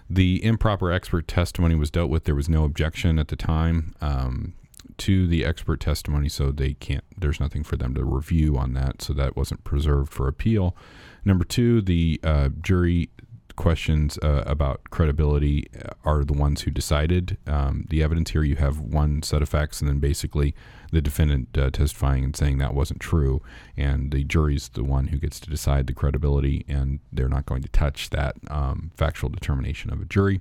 The 0.09 0.45
improper 0.45 0.93
expert 0.93 1.27
testimony 1.27 1.75
was 1.75 1.91
dealt 1.91 2.09
with. 2.09 2.23
There 2.23 2.37
was 2.37 2.49
no 2.49 2.65
objection 2.65 3.19
at 3.19 3.29
the 3.29 3.37
time 3.37 3.97
um, 4.01 4.55
to 4.99 5.27
the 5.27 5.45
expert 5.45 5.81
testimony, 5.81 6.29
so 6.29 6.51
they 6.51 6.75
can't. 6.75 7.05
There's 7.17 7.41
nothing 7.41 7.63
for 7.63 7.77
them 7.77 7.95
to 7.95 8.05
review 8.05 8.59
on 8.59 8.73
that, 8.75 9.03
so 9.03 9.13
that 9.13 9.37
wasn't 9.37 9.65
preserved 9.65 10.13
for 10.13 10.29
appeal. 10.29 10.77
Number 11.25 11.45
two, 11.45 11.81
the 11.83 12.21
uh, 12.23 12.49
jury 12.61 13.11
questions 13.57 14.19
uh, 14.23 14.43
about 14.47 14.81
credibility 14.91 15.67
are 16.05 16.25
the 16.25 16.33
ones 16.33 16.63
who 16.63 16.71
decided 16.71 17.37
um, 17.47 17.85
the 17.91 18.03
evidence 18.03 18.31
here. 18.31 18.43
You 18.43 18.57
have 18.57 18.81
one 18.81 19.23
set 19.23 19.43
of 19.43 19.49
facts, 19.49 19.81
and 19.81 19.89
then 19.89 19.99
basically 19.99 20.55
the 20.93 21.03
defendant 21.03 21.57
uh, 21.59 21.71
testifying 21.71 22.25
and 22.25 22.35
saying 22.35 22.59
that 22.59 22.75
wasn't 22.75 23.01
true, 23.01 23.43
and 23.77 24.11
the 24.13 24.25
jury's 24.25 24.71
the 24.71 24.85
one 24.85 25.09
who 25.09 25.19
gets 25.19 25.39
to 25.41 25.51
decide 25.51 25.87
the 25.87 25.93
credibility, 25.93 26.65
and 26.69 27.01
they're 27.13 27.29
not 27.29 27.47
going 27.47 27.63
to 27.63 27.69
touch 27.69 28.11
that 28.11 28.35
um, 28.49 28.93
factual 28.97 29.29
determination 29.29 29.93
of 29.93 30.01
a 30.01 30.07
jury. 30.07 30.41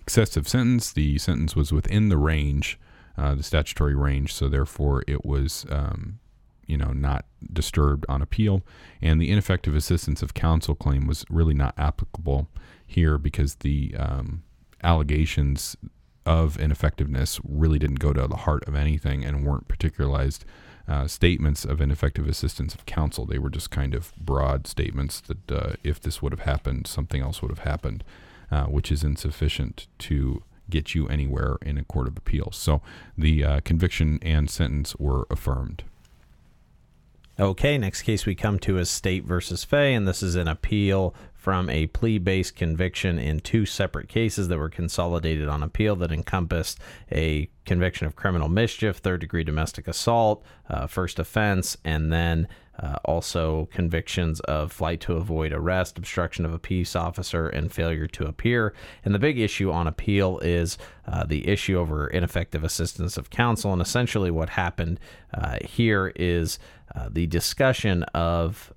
Excessive 0.00 0.48
sentence. 0.48 0.92
The 0.92 1.18
sentence 1.18 1.54
was 1.54 1.72
within 1.72 2.08
the 2.08 2.18
range, 2.18 2.80
uh, 3.16 3.36
the 3.36 3.42
statutory 3.42 3.94
range, 3.94 4.34
so 4.34 4.48
therefore 4.48 5.04
it 5.06 5.24
was. 5.24 5.66
Um, 5.70 6.19
you 6.70 6.76
know, 6.76 6.92
not 6.92 7.24
disturbed 7.52 8.06
on 8.08 8.22
appeal, 8.22 8.62
and 9.02 9.20
the 9.20 9.30
ineffective 9.30 9.74
assistance 9.74 10.22
of 10.22 10.34
counsel 10.34 10.76
claim 10.76 11.06
was 11.06 11.24
really 11.28 11.54
not 11.54 11.74
applicable 11.76 12.48
here 12.86 13.18
because 13.18 13.56
the 13.56 13.92
um, 13.98 14.44
allegations 14.82 15.76
of 16.24 16.56
ineffectiveness 16.58 17.40
really 17.44 17.78
didn't 17.78 17.98
go 17.98 18.12
to 18.12 18.28
the 18.28 18.36
heart 18.36 18.66
of 18.68 18.76
anything 18.76 19.24
and 19.24 19.44
weren't 19.44 19.66
particularized 19.66 20.44
uh, 20.86 21.06
statements 21.08 21.64
of 21.64 21.80
ineffective 21.80 22.28
assistance 22.28 22.74
of 22.74 22.86
counsel. 22.86 23.26
They 23.26 23.38
were 23.38 23.50
just 23.50 23.70
kind 23.70 23.94
of 23.94 24.12
broad 24.16 24.68
statements 24.68 25.20
that 25.22 25.50
uh, 25.50 25.72
if 25.82 26.00
this 26.00 26.22
would 26.22 26.32
have 26.32 26.46
happened, 26.46 26.86
something 26.86 27.20
else 27.20 27.42
would 27.42 27.50
have 27.50 27.60
happened, 27.60 28.04
uh, 28.50 28.66
which 28.66 28.92
is 28.92 29.02
insufficient 29.02 29.88
to 30.00 30.42
get 30.68 30.94
you 30.94 31.08
anywhere 31.08 31.56
in 31.62 31.78
a 31.78 31.84
court 31.84 32.06
of 32.06 32.16
appeals. 32.16 32.56
So 32.56 32.80
the 33.18 33.44
uh, 33.44 33.60
conviction 33.60 34.20
and 34.22 34.48
sentence 34.48 34.94
were 34.96 35.26
affirmed. 35.30 35.82
Okay, 37.40 37.78
next 37.78 38.02
case 38.02 38.26
we 38.26 38.34
come 38.34 38.58
to 38.58 38.76
is 38.76 38.90
State 38.90 39.24
versus 39.24 39.64
Fay, 39.64 39.94
and 39.94 40.06
this 40.06 40.22
is 40.22 40.34
an 40.34 40.46
appeal 40.46 41.14
from 41.40 41.70
a 41.70 41.86
plea 41.86 42.18
based 42.18 42.54
conviction 42.54 43.18
in 43.18 43.40
two 43.40 43.64
separate 43.64 44.10
cases 44.10 44.48
that 44.48 44.58
were 44.58 44.68
consolidated 44.68 45.48
on 45.48 45.62
appeal 45.62 45.96
that 45.96 46.12
encompassed 46.12 46.78
a 47.10 47.48
conviction 47.64 48.06
of 48.06 48.14
criminal 48.14 48.48
mischief, 48.48 48.98
third 48.98 49.22
degree 49.22 49.42
domestic 49.42 49.88
assault, 49.88 50.44
uh, 50.68 50.86
first 50.86 51.18
offense, 51.18 51.78
and 51.82 52.12
then 52.12 52.46
uh, 52.78 52.96
also 53.06 53.70
convictions 53.72 54.40
of 54.40 54.70
flight 54.70 55.00
to 55.00 55.14
avoid 55.14 55.52
arrest, 55.52 55.96
obstruction 55.96 56.44
of 56.44 56.52
a 56.52 56.58
peace 56.58 56.94
officer, 56.94 57.48
and 57.48 57.72
failure 57.72 58.06
to 58.06 58.26
appear. 58.26 58.74
And 59.02 59.14
the 59.14 59.18
big 59.18 59.38
issue 59.38 59.72
on 59.72 59.86
appeal 59.86 60.40
is 60.40 60.76
uh, 61.06 61.24
the 61.24 61.48
issue 61.48 61.78
over 61.78 62.06
ineffective 62.06 62.64
assistance 62.64 63.16
of 63.16 63.30
counsel. 63.30 63.72
And 63.72 63.80
essentially, 63.80 64.30
what 64.30 64.50
happened 64.50 65.00
uh, 65.32 65.56
here 65.64 66.12
is 66.16 66.58
uh, 66.94 67.08
the 67.10 67.26
discussion 67.26 68.02
of 68.14 68.74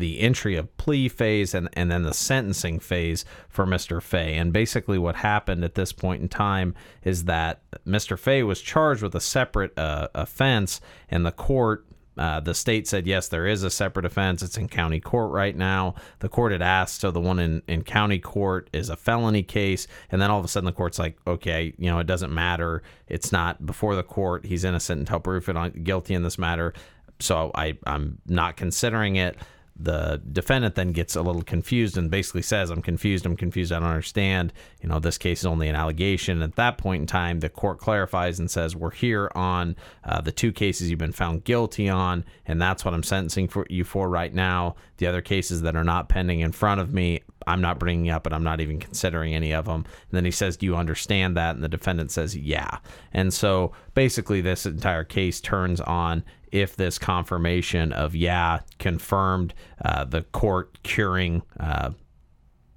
the 0.00 0.20
entry 0.20 0.56
of 0.56 0.76
plea 0.76 1.08
phase 1.08 1.54
and, 1.54 1.68
and 1.74 1.90
then 1.90 2.02
the 2.02 2.14
sentencing 2.14 2.80
phase 2.80 3.24
for 3.48 3.66
Mr. 3.66 4.02
Fay. 4.02 4.36
And 4.36 4.52
basically, 4.52 4.98
what 4.98 5.16
happened 5.16 5.62
at 5.64 5.76
this 5.76 5.92
point 5.92 6.22
in 6.22 6.28
time 6.28 6.74
is 7.04 7.24
that 7.24 7.62
Mr. 7.86 8.18
Fay 8.18 8.42
was 8.42 8.60
charged 8.60 9.02
with 9.02 9.14
a 9.14 9.20
separate 9.20 9.78
uh, 9.78 10.08
offense, 10.14 10.80
and 11.08 11.24
the 11.24 11.32
court. 11.32 11.86
Uh, 12.18 12.38
the 12.38 12.52
state 12.52 12.86
said 12.86 13.06
yes, 13.06 13.28
there 13.28 13.46
is 13.46 13.62
a 13.62 13.70
separate 13.70 14.04
offense. 14.04 14.42
It's 14.42 14.58
in 14.58 14.68
county 14.68 15.00
court 15.00 15.30
right 15.30 15.56
now. 15.56 15.94
The 16.18 16.28
court 16.28 16.52
had 16.52 16.60
asked, 16.60 17.00
so 17.00 17.10
the 17.10 17.20
one 17.20 17.38
in, 17.38 17.62
in 17.66 17.82
county 17.82 18.18
court 18.18 18.68
is 18.74 18.90
a 18.90 18.96
felony 18.96 19.42
case, 19.42 19.86
and 20.10 20.20
then 20.20 20.30
all 20.30 20.38
of 20.38 20.44
a 20.44 20.48
sudden 20.48 20.66
the 20.66 20.72
court's 20.72 20.98
like, 20.98 21.16
okay, 21.26 21.72
you 21.78 21.88
know, 21.88 21.98
it 21.98 22.06
doesn't 22.06 22.34
matter. 22.34 22.82
It's 23.06 23.32
not 23.32 23.64
before 23.64 23.94
the 23.94 24.02
court. 24.02 24.44
He's 24.44 24.64
innocent 24.64 24.98
until 24.98 25.20
proven 25.20 25.82
guilty 25.82 26.12
in 26.12 26.22
this 26.22 26.36
matter. 26.36 26.74
So 27.20 27.52
I 27.54 27.78
I'm 27.86 28.18
not 28.26 28.56
considering 28.56 29.16
it 29.16 29.36
the 29.82 30.20
defendant 30.32 30.74
then 30.74 30.92
gets 30.92 31.16
a 31.16 31.22
little 31.22 31.42
confused 31.42 31.96
and 31.96 32.10
basically 32.10 32.42
says, 32.42 32.70
I'm 32.70 32.82
confused, 32.82 33.24
I'm 33.24 33.36
confused, 33.36 33.72
I 33.72 33.78
don't 33.78 33.88
understand. 33.88 34.52
You 34.82 34.88
know, 34.88 34.98
this 34.98 35.16
case 35.16 35.40
is 35.40 35.46
only 35.46 35.68
an 35.68 35.74
allegation. 35.74 36.42
At 36.42 36.56
that 36.56 36.76
point 36.76 37.00
in 37.00 37.06
time, 37.06 37.40
the 37.40 37.48
court 37.48 37.78
clarifies 37.78 38.38
and 38.38 38.50
says, 38.50 38.76
We're 38.76 38.90
here 38.90 39.30
on 39.34 39.76
uh, 40.04 40.20
the 40.20 40.32
two 40.32 40.52
cases 40.52 40.90
you've 40.90 40.98
been 40.98 41.12
found 41.12 41.44
guilty 41.44 41.88
on, 41.88 42.24
and 42.46 42.60
that's 42.60 42.84
what 42.84 42.92
I'm 42.92 43.02
sentencing 43.02 43.48
for 43.48 43.66
you 43.70 43.84
for 43.84 44.08
right 44.08 44.32
now. 44.32 44.76
The 44.98 45.06
other 45.06 45.22
cases 45.22 45.62
that 45.62 45.76
are 45.76 45.84
not 45.84 46.08
pending 46.08 46.40
in 46.40 46.52
front 46.52 46.80
of 46.80 46.92
me, 46.92 47.22
I'm 47.50 47.60
not 47.60 47.78
bringing 47.78 48.10
up, 48.10 48.26
and 48.26 48.34
I'm 48.34 48.44
not 48.44 48.60
even 48.60 48.78
considering 48.78 49.34
any 49.34 49.52
of 49.52 49.66
them. 49.66 49.84
And 49.84 50.12
then 50.12 50.24
he 50.24 50.30
says, 50.30 50.56
Do 50.56 50.66
you 50.66 50.76
understand 50.76 51.36
that? 51.36 51.54
And 51.54 51.64
the 51.64 51.68
defendant 51.68 52.10
says, 52.10 52.36
Yeah. 52.36 52.78
And 53.12 53.32
so 53.34 53.72
basically, 53.94 54.40
this 54.40 54.66
entire 54.66 55.04
case 55.04 55.40
turns 55.40 55.80
on 55.80 56.24
if 56.52 56.76
this 56.76 56.98
confirmation 56.98 57.92
of 57.92 58.14
yeah 58.14 58.60
confirmed 58.78 59.54
uh, 59.84 60.04
the 60.04 60.22
court 60.22 60.78
curing 60.82 61.42
uh, 61.60 61.90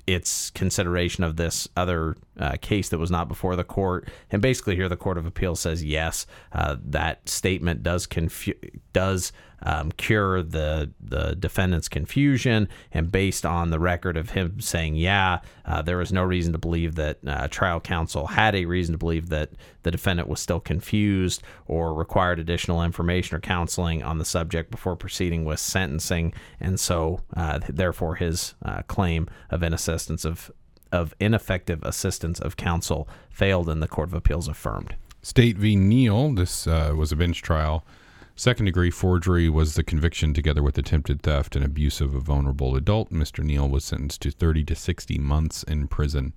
its 0.05 0.49
consideration 0.49 1.23
of 1.23 1.37
this 1.37 1.67
other 1.77 2.15
uh, 2.37 2.57
case 2.61 2.89
that 2.89 2.97
was 2.97 3.11
not 3.11 3.27
before 3.27 3.55
the 3.55 3.63
court, 3.63 4.09
and 4.31 4.41
basically 4.41 4.75
here 4.75 4.89
the 4.89 4.97
court 4.97 5.17
of 5.17 5.25
appeals 5.25 5.61
says 5.61 5.83
yes, 5.83 6.25
uh, 6.51 6.75
that 6.83 7.27
statement 7.29 7.83
does 7.83 8.05
confu- 8.05 8.53
does 8.91 9.31
um, 9.63 9.91
cure 9.93 10.43
the 10.43 10.91
the 10.99 11.35
defendant's 11.35 11.87
confusion, 11.87 12.67
and 12.91 13.11
based 13.11 13.45
on 13.45 13.69
the 13.69 13.79
record 13.79 14.17
of 14.17 14.31
him 14.31 14.59
saying, 14.59 14.95
"Yeah, 14.95 15.39
uh, 15.65 15.81
there 15.81 15.97
was 15.97 16.11
no 16.11 16.23
reason 16.23 16.51
to 16.53 16.59
believe 16.59 16.95
that 16.95 17.19
uh, 17.25 17.47
trial 17.47 17.79
counsel 17.79 18.27
had 18.27 18.55
a 18.55 18.65
reason 18.65 18.93
to 18.93 18.97
believe 18.97 19.29
that 19.29 19.51
the 19.83 19.91
defendant 19.91 20.27
was 20.27 20.39
still 20.39 20.59
confused 20.59 21.41
or 21.65 21.93
required 21.93 22.39
additional 22.39 22.83
information 22.83 23.35
or 23.35 23.39
counseling 23.39 24.03
on 24.03 24.17
the 24.17 24.25
subject 24.25 24.69
before 24.69 24.95
proceeding 24.95 25.45
with 25.45 25.59
sentencing, 25.59 26.33
and 26.59 26.79
so 26.79 27.21
uh, 27.35 27.59
therefore 27.69 28.15
his 28.15 28.53
uh, 28.63 28.81
claim 28.83 29.27
of 29.49 29.63
inassistance 29.63 30.25
of 30.25 30.51
of 30.91 31.15
ineffective 31.19 31.81
assistance 31.83 32.39
of 32.39 32.55
counsel 32.55 33.07
failed, 33.29 33.67
and 33.67 33.81
the 33.81 33.87
Court 33.87 34.09
of 34.09 34.13
Appeals 34.13 34.47
affirmed." 34.47 34.95
State 35.21 35.57
v. 35.57 35.77
Neal. 35.77 36.33
This 36.33 36.67
uh, 36.67 36.93
was 36.97 37.13
a 37.13 37.15
bench 37.15 37.41
trial. 37.41 37.85
Second 38.35 38.65
degree 38.65 38.89
forgery 38.89 39.47
was 39.47 39.75
the 39.75 39.83
conviction 39.83 40.33
together 40.33 40.63
with 40.63 40.77
attempted 40.77 41.21
theft 41.21 41.55
and 41.55 41.63
abuse 41.63 42.01
of 42.01 42.15
a 42.15 42.19
vulnerable 42.19 42.75
adult. 42.75 43.11
Mr. 43.11 43.43
Neal 43.43 43.69
was 43.69 43.85
sentenced 43.85 44.21
to 44.23 44.31
30 44.31 44.63
to 44.65 44.75
60 44.75 45.19
months 45.19 45.61
in 45.63 45.87
prison. 45.87 46.33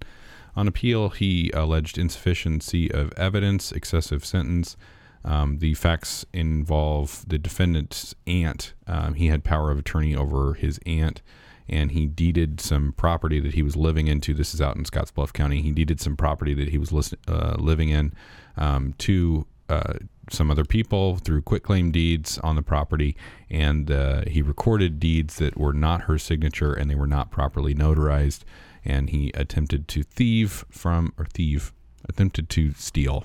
On 0.54 0.68
appeal, 0.68 1.09
he 1.09 1.50
alleged 1.54 1.96
insufficiency 1.96 2.90
of 2.90 3.12
evidence, 3.16 3.72
excessive 3.72 4.24
sentence. 4.24 4.76
Um, 5.24 5.59
the 5.59 5.74
facts 5.74 6.24
involve 6.32 7.24
the 7.26 7.38
defendant's 7.38 8.14
aunt. 8.26 8.74
Um, 8.87 9.14
he 9.14 9.28
had 9.28 9.42
power 9.42 9.70
of 9.70 9.78
attorney 9.78 10.14
over 10.14 10.54
his 10.54 10.78
aunt, 10.87 11.22
and 11.68 11.92
he 11.92 12.06
deeded 12.06 12.61
some 12.61 12.92
property 12.92 13.40
that 13.40 13.54
he 13.54 13.62
was 13.62 13.74
living 13.74 14.06
into. 14.06 14.35
This 14.35 14.54
is 14.54 14.61
out 14.61 14.76
in 14.76 14.85
Scottsbluff 14.85 15.32
County. 15.32 15.62
He 15.62 15.72
deeded 15.72 16.00
some 16.00 16.16
property 16.16 16.54
that 16.54 16.68
he 16.68 16.78
was 16.78 16.92
list, 16.92 17.14
uh, 17.26 17.56
living 17.59 17.88
in 17.88 18.12
um, 18.56 18.94
to 18.98 19.46
uh, 19.68 19.94
some 20.31 20.51
other 20.51 20.65
people 20.65 21.17
through 21.17 21.43
quitclaim 21.43 21.91
deeds 21.91 22.39
on 22.39 22.57
the 22.57 22.62
property, 22.62 23.17
and 23.51 23.91
uh, 23.91 24.23
he 24.27 24.43
recorded 24.43 24.99
deeds 24.99 25.37
that 25.37 25.57
were 25.57 25.73
not 25.73 26.03
her 26.03 26.19
signature 26.19 26.73
and 26.73 26.91
they 26.91 26.95
were 26.95 27.07
not 27.07 27.31
properly 27.31 27.75
notarized. 27.75 28.41
And 28.85 29.11
he 29.11 29.33
attempted 29.35 29.89
to 29.89 30.03
thieve 30.03 30.65
from 30.71 31.12
or 31.19 31.27
thieve, 31.27 31.73
attempted 32.09 32.49
to 32.51 32.73
steal. 32.75 33.25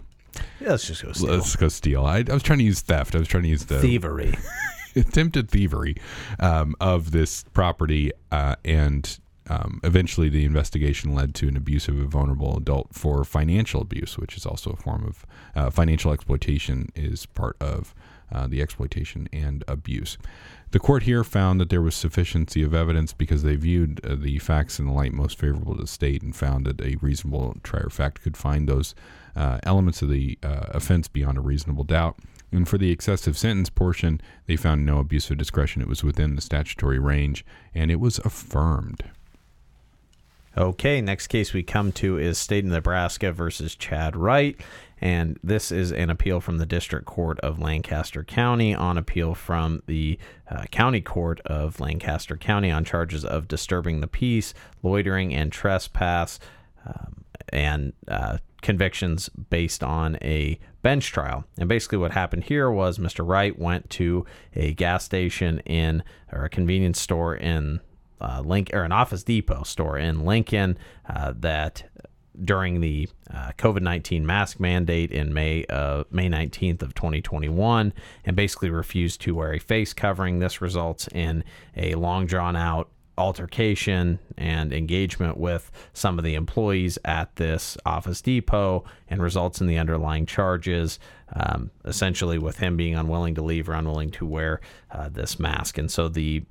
Yeah, 0.60 0.72
let's 0.72 0.88
just 0.88 1.04
go 1.04 1.12
steal. 1.12 1.30
Let's 1.30 1.56
go 1.56 1.68
steal. 1.68 2.06
I, 2.06 2.24
I 2.28 2.34
was 2.34 2.42
trying 2.42 2.60
to 2.60 2.66
use 2.66 2.82
theft. 2.82 3.16
I 3.16 3.20
was 3.20 3.28
trying 3.28 3.44
to 3.44 3.50
use 3.50 3.66
the 3.66 3.80
thievery. 3.80 4.36
attempted 4.96 5.50
thievery 5.50 5.96
um, 6.40 6.76
of 6.80 7.12
this 7.12 7.44
property, 7.54 8.12
uh, 8.32 8.56
and 8.66 9.20
um, 9.52 9.82
eventually 9.84 10.30
the 10.30 10.46
investigation 10.46 11.14
led 11.14 11.36
to 11.36 11.48
an 11.50 11.58
abuse 11.58 11.90
of 11.90 12.00
a 12.00 12.06
vulnerable 12.06 12.56
adult 12.56 12.88
for 12.94 13.26
financial 13.26 13.82
abuse, 13.82 14.18
which 14.18 14.38
is 14.38 14.46
also 14.46 14.72
a 14.72 14.78
form 14.78 15.04
of 15.04 15.26
uh, 15.56 15.70
financial 15.70 16.14
exploitation, 16.14 16.90
is 16.96 17.26
part 17.26 17.58
of 17.60 17.94
uh, 18.32 18.48
the 18.48 18.62
exploitation 18.62 19.28
and 19.34 19.66
abuse. 19.68 20.18
The 20.72 20.80
court 20.80 21.04
here 21.04 21.26
found 21.26 21.60
that 21.60 21.70
there 21.70 21.82
was 21.82 21.96
sufficiency 21.96 22.64
of 22.64 22.74
evidence 22.74 23.12
because 23.12 23.44
they 23.44 23.58
viewed 23.58 24.00
uh, 24.06 24.16
the 24.18 24.40
facts 24.40 24.80
in 24.80 24.86
the 24.86 24.94
light 24.94 25.12
most 25.12 25.38
favorable 25.38 25.76
to 25.76 25.82
the 25.82 25.88
state 25.88 26.22
and 26.22 26.34
found 26.34 26.66
that 26.66 26.80
a 26.80 26.96
reasonable 27.02 27.58
trier 27.62 27.88
of 27.88 27.94
fact 27.94 28.22
could 28.22 28.38
find 28.38 28.70
those 28.70 28.96
uh, 29.36 29.60
elements 29.64 30.02
of 30.02 30.08
the 30.08 30.40
uh, 30.44 30.68
offense 30.70 31.10
beyond 31.10 31.38
a 31.38 31.42
reasonable 31.42 31.84
doubt. 31.84 32.18
And 32.54 32.70
for 32.70 32.78
the 32.78 32.92
excessive 32.92 33.38
sentence 33.38 33.70
portion, 33.70 34.22
they 34.46 34.56
found 34.56 34.86
no 34.86 35.00
abuse 35.00 35.30
of 35.30 35.38
discretion. 35.38 35.82
It 35.82 35.90
was 35.90 36.06
within 36.06 36.36
the 36.36 36.42
statutory 36.42 37.00
range 37.00 37.44
and 37.76 37.92
it 37.92 38.00
was 38.00 38.20
affirmed. 38.20 39.04
Okay, 40.58 41.00
next 41.00 41.28
case 41.28 41.54
we 41.54 41.64
come 41.64 41.94
to 41.94 42.18
is 42.18 42.38
State 42.38 42.66
of 42.66 42.72
Nebraska 42.72 43.32
versus 43.32 43.74
Chad 43.74 44.18
Wright. 44.18 44.60
And 45.00 45.40
this 45.42 45.72
is 45.72 45.94
an 45.94 46.10
appeal 46.10 46.42
from 46.42 46.58
the 46.58 46.66
District 46.66 47.06
Court 47.06 47.40
of 47.40 47.60
Lancaster 47.60 48.24
County 48.24 48.76
on 48.76 48.98
appeal 48.98 49.34
from 49.34 49.82
the 49.88 50.20
uh, 50.50 50.66
County 50.70 51.00
Court 51.00 51.40
of 51.46 51.80
Lancaster 51.80 52.36
County 52.36 52.70
on 52.70 52.84
charges 52.84 53.24
of 53.24 53.48
disturbing 53.48 54.02
the 54.02 54.08
peace, 54.08 54.54
loitering, 54.84 55.34
and 55.34 55.54
trespass, 55.54 56.38
um, 56.86 57.24
and 57.50 57.94
uh, 58.10 58.38
convictions 58.62 59.30
based 59.30 59.84
on 59.84 60.18
a 60.22 60.60
bench 60.82 61.12
trial. 61.14 61.46
And 61.58 61.70
basically, 61.70 61.98
what 61.98 62.12
happened 62.12 62.44
here 62.44 62.70
was 62.70 63.00
Mr. 63.00 63.26
Wright 63.26 63.58
went 63.58 63.90
to 63.92 64.26
a 64.54 64.74
gas 64.74 65.06
station 65.06 65.60
in 65.60 66.04
or 66.32 66.44
a 66.44 66.50
convenience 66.50 67.00
store 67.00 67.36
in 67.36 67.80
uh, 68.22 68.42
Link 68.46 68.70
or 68.74 68.84
an 68.84 68.92
Office 68.92 69.24
Depot 69.24 69.64
store 69.64 69.98
in 69.98 70.26
Lincoln 70.26 70.78
uh, 71.10 71.34
that 71.40 71.84
during 72.46 72.80
the 72.80 73.10
uh, 73.34 73.52
COVID 73.58 73.82
nineteen 73.82 74.26
mask 74.26 74.60
mandate 74.60 75.12
in 75.12 75.34
May 75.34 75.66
uh, 75.70 76.06
May 76.12 76.30
nineteenth 76.30 76.82
of 76.82 76.94
twenty 76.94 77.22
twenty 77.22 77.50
one, 77.50 77.94
and 78.24 78.36
basically 78.36 78.70
refused 78.70 79.20
to 79.22 79.36
wear 79.36 79.54
a 79.54 79.60
face 79.60 79.94
covering. 79.94 80.40
This 80.40 80.62
results 80.62 81.10
in 81.10 81.44
a 81.76 81.96
long 81.96 82.26
drawn 82.28 82.56
out 82.56 82.90
altercation 83.18 84.18
and 84.38 84.72
engagement 84.72 85.38
with 85.38 85.70
some 85.94 86.18
of 86.18 86.24
the 86.24 86.34
employees 86.34 86.98
at 87.04 87.36
this 87.36 87.78
Office 87.86 88.22
Depot, 88.22 88.86
and 89.10 89.22
results 89.22 89.60
in 89.60 89.68
the 89.68 89.78
underlying 89.78 90.26
charges. 90.26 91.00
Um, 91.34 91.72
essentially, 91.86 92.40
with 92.40 92.58
him 92.58 92.78
being 92.78 92.96
unwilling 92.96 93.36
to 93.36 93.42
leave 93.42 93.70
or 93.70 93.74
unwilling 93.74 94.12
to 94.12 94.26
wear 94.26 94.62
uh, 94.90 95.10
this 95.10 95.40
mask, 95.40 95.78
and 95.78 95.92
so 95.92 96.08
the 96.08 96.44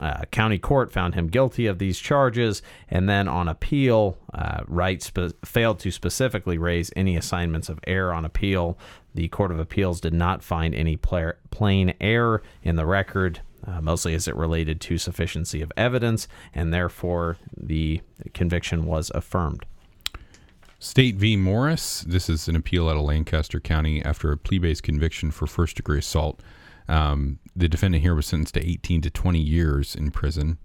uh, 0.00 0.24
county 0.30 0.58
court 0.58 0.92
found 0.92 1.14
him 1.14 1.28
guilty 1.28 1.66
of 1.66 1.78
these 1.78 1.98
charges, 1.98 2.62
and 2.88 3.08
then 3.08 3.26
on 3.28 3.48
appeal, 3.48 4.16
uh, 4.32 4.60
Wright 4.66 5.02
spe- 5.02 5.34
failed 5.44 5.80
to 5.80 5.90
specifically 5.90 6.58
raise 6.58 6.92
any 6.94 7.16
assignments 7.16 7.68
of 7.68 7.80
error 7.86 8.12
on 8.12 8.24
appeal. 8.24 8.78
The 9.14 9.28
Court 9.28 9.50
of 9.50 9.58
Appeals 9.58 10.00
did 10.00 10.14
not 10.14 10.44
find 10.44 10.74
any 10.74 10.96
pla- 10.96 11.32
plain 11.50 11.94
error 12.00 12.42
in 12.62 12.76
the 12.76 12.86
record, 12.86 13.40
uh, 13.66 13.80
mostly 13.80 14.14
as 14.14 14.28
it 14.28 14.36
related 14.36 14.80
to 14.82 14.98
sufficiency 14.98 15.60
of 15.62 15.72
evidence, 15.76 16.28
and 16.54 16.72
therefore 16.72 17.36
the 17.56 18.00
conviction 18.34 18.86
was 18.86 19.10
affirmed. 19.14 19.66
State 20.78 21.16
v. 21.16 21.36
Morris. 21.36 22.02
This 22.06 22.30
is 22.30 22.46
an 22.46 22.54
appeal 22.54 22.88
out 22.88 22.96
of 22.96 23.02
Lancaster 23.02 23.58
County 23.58 24.00
after 24.04 24.30
a 24.30 24.36
plea 24.36 24.58
based 24.58 24.84
conviction 24.84 25.32
for 25.32 25.48
first 25.48 25.74
degree 25.74 25.98
assault. 25.98 26.40
Um, 26.86 27.40
the 27.58 27.68
defendant 27.68 28.02
here 28.02 28.14
was 28.14 28.26
sentenced 28.26 28.54
to 28.54 28.64
18 28.64 29.00
to 29.02 29.10
20 29.10 29.40
years 29.40 29.96
in 29.96 30.10
prison. 30.10 30.58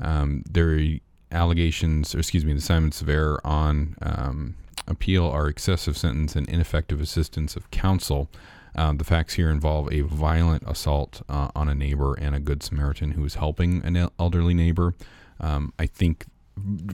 Um, 0.00 0.42
their 0.50 0.98
allegations, 1.30 2.14
or 2.14 2.20
excuse 2.20 2.44
me, 2.44 2.52
the 2.54 2.58
assignments 2.58 3.02
of 3.02 3.08
error 3.08 3.40
on 3.44 3.96
um, 4.00 4.54
appeal 4.86 5.26
are 5.26 5.46
excessive 5.46 5.96
sentence 5.96 6.34
and 6.34 6.48
ineffective 6.48 7.00
assistance 7.00 7.54
of 7.54 7.70
counsel. 7.70 8.30
Um, 8.74 8.96
the 8.96 9.04
facts 9.04 9.34
here 9.34 9.50
involve 9.50 9.92
a 9.92 10.00
violent 10.00 10.62
assault 10.66 11.22
uh, 11.28 11.48
on 11.54 11.68
a 11.68 11.74
neighbor 11.74 12.14
and 12.14 12.34
a 12.34 12.40
good 12.40 12.62
Samaritan 12.62 13.12
who 13.12 13.22
was 13.22 13.34
helping 13.34 13.84
an 13.84 14.08
elderly 14.18 14.54
neighbor. 14.54 14.94
Um, 15.40 15.74
I 15.78 15.86
think 15.86 16.26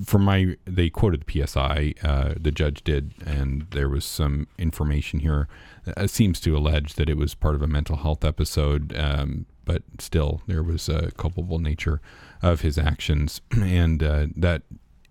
from 0.04 0.22
my 0.22 0.56
they 0.64 0.90
quoted 0.90 1.24
the 1.26 1.46
PSI, 1.46 1.94
uh, 2.02 2.34
the 2.38 2.50
judge 2.50 2.82
did, 2.84 3.12
and 3.24 3.66
there 3.70 3.88
was 3.88 4.04
some 4.04 4.46
information 4.58 5.20
here. 5.20 5.48
Uh, 5.96 6.06
seems 6.06 6.40
to 6.40 6.56
allege 6.56 6.94
that 6.94 7.08
it 7.08 7.16
was 7.16 7.34
part 7.34 7.54
of 7.54 7.62
a 7.62 7.66
mental 7.66 7.96
health 7.96 8.24
episode, 8.24 8.96
um, 8.96 9.46
but 9.64 9.82
still 9.98 10.42
there 10.46 10.62
was 10.62 10.88
a 10.88 11.10
culpable 11.12 11.58
nature 11.58 12.00
of 12.42 12.60
his 12.62 12.78
actions, 12.78 13.40
and 13.50 14.02
uh, 14.02 14.26
that 14.36 14.62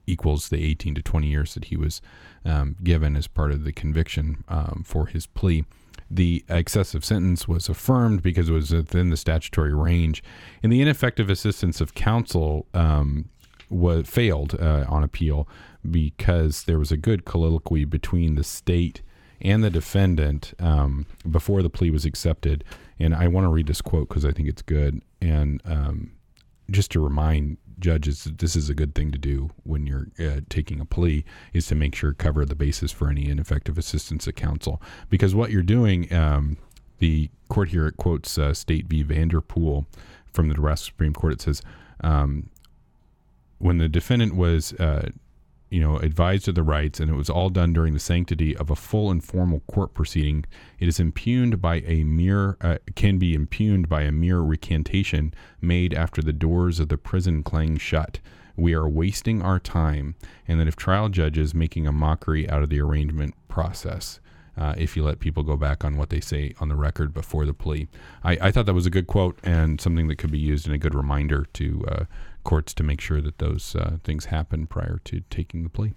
equals 0.06 0.50
the 0.50 0.64
18 0.64 0.96
to 0.96 1.02
20 1.02 1.28
years 1.28 1.54
that 1.54 1.66
he 1.66 1.78
was 1.78 2.02
um, 2.46 2.76
given 2.84 3.16
as 3.16 3.28
part 3.28 3.52
of 3.52 3.64
the 3.64 3.72
conviction 3.72 4.44
um, 4.48 4.84
for 4.86 5.08
his 5.08 5.26
plea. 5.26 5.66
The 6.12 6.44
excessive 6.50 7.04
sentence 7.04 7.48
was 7.48 7.70
affirmed 7.70 8.22
because 8.22 8.50
it 8.50 8.54
was 8.54 8.72
within 8.72 9.10
the 9.10 9.18
statutory 9.18 9.74
range. 9.74 10.24
And 10.62 10.72
the 10.72 10.82
ineffective 10.82 11.30
assistance 11.30 11.82
of 11.82 11.96
counsel 11.96 12.68
um, 12.74 13.30
was 13.74 14.08
failed 14.08 14.56
uh, 14.60 14.86
on 14.88 15.04
appeal 15.04 15.48
because 15.90 16.64
there 16.64 16.80
was 16.80 16.92
a 16.92 16.98
good 16.98 17.26
colloquy 17.26 17.86
between 17.86 18.36
the 18.36 18.44
state 18.44 19.02
and 19.42 19.64
the 19.64 19.70
defendant 19.70 20.54
um, 20.60 21.06
before 21.30 21.62
the 21.62 21.70
plea 21.70 21.92
was 21.92 22.06
accepted. 22.06 22.64
And 23.00 23.14
I 23.14 23.28
want 23.28 23.46
to 23.46 23.50
read 23.50 23.68
this 23.68 23.82
quote 23.82 24.08
because 24.08 24.26
I 24.26 24.32
think 24.32 24.48
it's 24.48 24.62
good. 24.62 25.02
And 25.22 25.62
um, 25.66 26.12
just 26.72 26.92
to 26.92 27.00
remind 27.00 27.58
judges 27.80 28.24
that 28.24 28.38
this 28.38 28.56
is 28.56 28.70
a 28.70 28.74
good 28.74 28.96
thing 28.96 29.12
to 29.12 29.18
do 29.18 29.50
when 29.64 29.86
you're 29.86 30.08
uh, 30.20 30.40
taking 30.50 30.80
a 30.80 30.86
plea 30.86 31.26
is 31.52 31.68
to 31.68 31.76
make 31.76 31.96
sure 31.96 32.14
cover 32.14 32.46
the 32.46 32.56
basis 32.56 32.92
for 32.92 33.10
any 33.10 33.30
ineffective 33.30 33.78
assistance 33.78 34.26
of 34.28 34.36
counsel 34.36 34.82
because 35.10 35.36
what 35.36 35.52
you're 35.52 35.62
doing 35.62 36.12
um, 36.14 36.56
the 37.00 37.30
court 37.50 37.70
here 37.70 37.92
quotes 37.92 38.38
uh, 38.38 38.54
state 38.54 38.86
v 38.88 39.04
vanderpool 39.04 39.86
from 40.32 40.48
the 40.48 40.54
Nebraska 40.54 40.86
Supreme 40.86 41.14
Court 41.14 41.34
it 41.34 41.42
says 41.42 41.62
um, 42.02 42.50
when 43.64 43.78
the 43.78 43.88
defendant 43.88 44.36
was, 44.36 44.74
uh, 44.74 45.10
you 45.70 45.80
know, 45.80 45.96
advised 45.98 46.50
of 46.50 46.56
the 46.56 46.64
rights, 46.64 47.00
and 47.00 47.10
it 47.10 47.16
was 47.16 47.30
all 47.30 47.50
done 47.50 47.72
during 47.72 47.94
the 47.94 48.00
sanctity 48.00 48.56
of 48.58 48.70
a 48.70 48.76
full 48.76 49.10
and 49.10 49.24
formal 49.24 49.62
court 49.62 49.94
proceeding, 49.94 50.44
it 50.80 50.88
is 50.90 51.00
impugned 51.00 51.62
by 51.62 51.76
a 51.86 52.04
mere 52.04 52.58
uh, 52.60 52.78
can 52.96 53.18
be 53.18 53.34
impugned 53.34 53.88
by 53.88 54.02
a 54.02 54.12
mere 54.12 54.42
recantation 54.42 55.34
made 55.62 55.94
after 55.94 56.22
the 56.22 56.34
doors 56.34 56.82
of 56.82 56.90
the 56.90 56.98
prison 56.98 57.42
clang 57.42 57.78
shut. 57.78 58.20
We 58.58 58.74
are 58.74 58.90
wasting 58.90 59.42
our 59.42 59.60
time, 59.60 60.16
and 60.46 60.60
that 60.60 60.68
if 60.68 60.76
trial 60.76 61.08
judges 61.08 61.56
making 61.56 61.88
a 61.88 61.94
mockery 61.94 62.50
out 62.50 62.64
of 62.64 62.70
the 62.70 62.82
arraignment 62.82 63.34
process. 63.48 64.20
uh, 64.58 64.74
if 64.78 64.96
you 64.96 65.04
let 65.04 65.20
people 65.20 65.44
go 65.44 65.58
back 65.58 65.84
on 65.84 65.98
what 65.98 66.10
they 66.10 66.20
say 66.20 66.54
on 66.60 66.70
the 66.70 66.76
record 66.76 67.14
before 67.14 67.46
the 67.46 67.54
plea. 67.54 67.88
I, 68.24 68.38
I 68.42 68.52
thought 68.52 68.66
that 68.66 68.74
was 68.74 68.86
a 68.86 68.92
good 68.92 69.08
quote 69.08 69.40
and 69.44 69.82
something 69.82 70.08
that 70.08 70.18
could 70.18 70.32
be 70.32 70.40
used 70.40 70.66
and 70.66 70.76
a 70.76 70.78
good 70.78 70.94
reminder 70.94 71.48
to 71.54 71.86
uh, 71.88 72.06
courts 72.44 72.74
to 72.76 72.84
make 72.84 73.02
sure 73.02 73.22
that 73.22 73.38
those 73.38 73.76
uh, 73.76 73.98
things 74.04 74.26
happen 74.26 74.68
prior 74.68 75.00
to 75.06 75.22
taking 75.30 75.64
the 75.64 75.70
plea. 75.70 75.94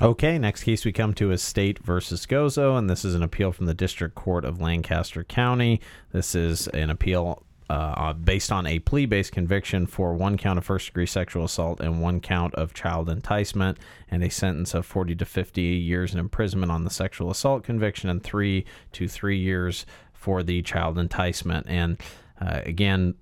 Okay, 0.00 0.38
next 0.38 0.62
case 0.62 0.84
we 0.84 0.92
come 0.92 1.12
to 1.14 1.32
is 1.32 1.42
State 1.42 1.80
versus 1.80 2.24
Gozo, 2.24 2.78
and 2.78 2.88
this 2.88 3.04
is 3.04 3.16
an 3.16 3.22
appeal 3.22 3.50
from 3.50 3.66
the 3.66 3.74
District 3.74 4.14
Court 4.14 4.44
of 4.44 4.60
Lancaster 4.60 5.24
County. 5.24 5.80
This 6.12 6.36
is 6.36 6.68
an 6.68 6.88
appeal 6.88 7.42
uh, 7.68 8.12
based 8.12 8.52
on 8.52 8.66
a 8.66 8.78
plea 8.78 9.06
based 9.06 9.32
conviction 9.32 9.86
for 9.86 10.14
one 10.14 10.36
count 10.36 10.56
of 10.56 10.64
first 10.64 10.86
degree 10.86 11.04
sexual 11.04 11.44
assault 11.44 11.80
and 11.80 12.00
one 12.00 12.20
count 12.20 12.54
of 12.54 12.72
child 12.74 13.10
enticement, 13.10 13.76
and 14.08 14.22
a 14.22 14.30
sentence 14.30 14.72
of 14.72 14.86
40 14.86 15.16
to 15.16 15.24
50 15.24 15.60
years 15.60 16.14
in 16.14 16.20
imprisonment 16.20 16.72
on 16.72 16.84
the 16.84 16.90
sexual 16.90 17.30
assault 17.30 17.64
conviction 17.64 18.08
and 18.08 18.22
three 18.22 18.64
to 18.92 19.08
three 19.08 19.38
years 19.38 19.84
for 20.12 20.44
the 20.44 20.62
child 20.62 20.96
enticement. 20.96 21.66
And 21.68 21.98
uh, 22.40 22.60
again, 22.64 23.14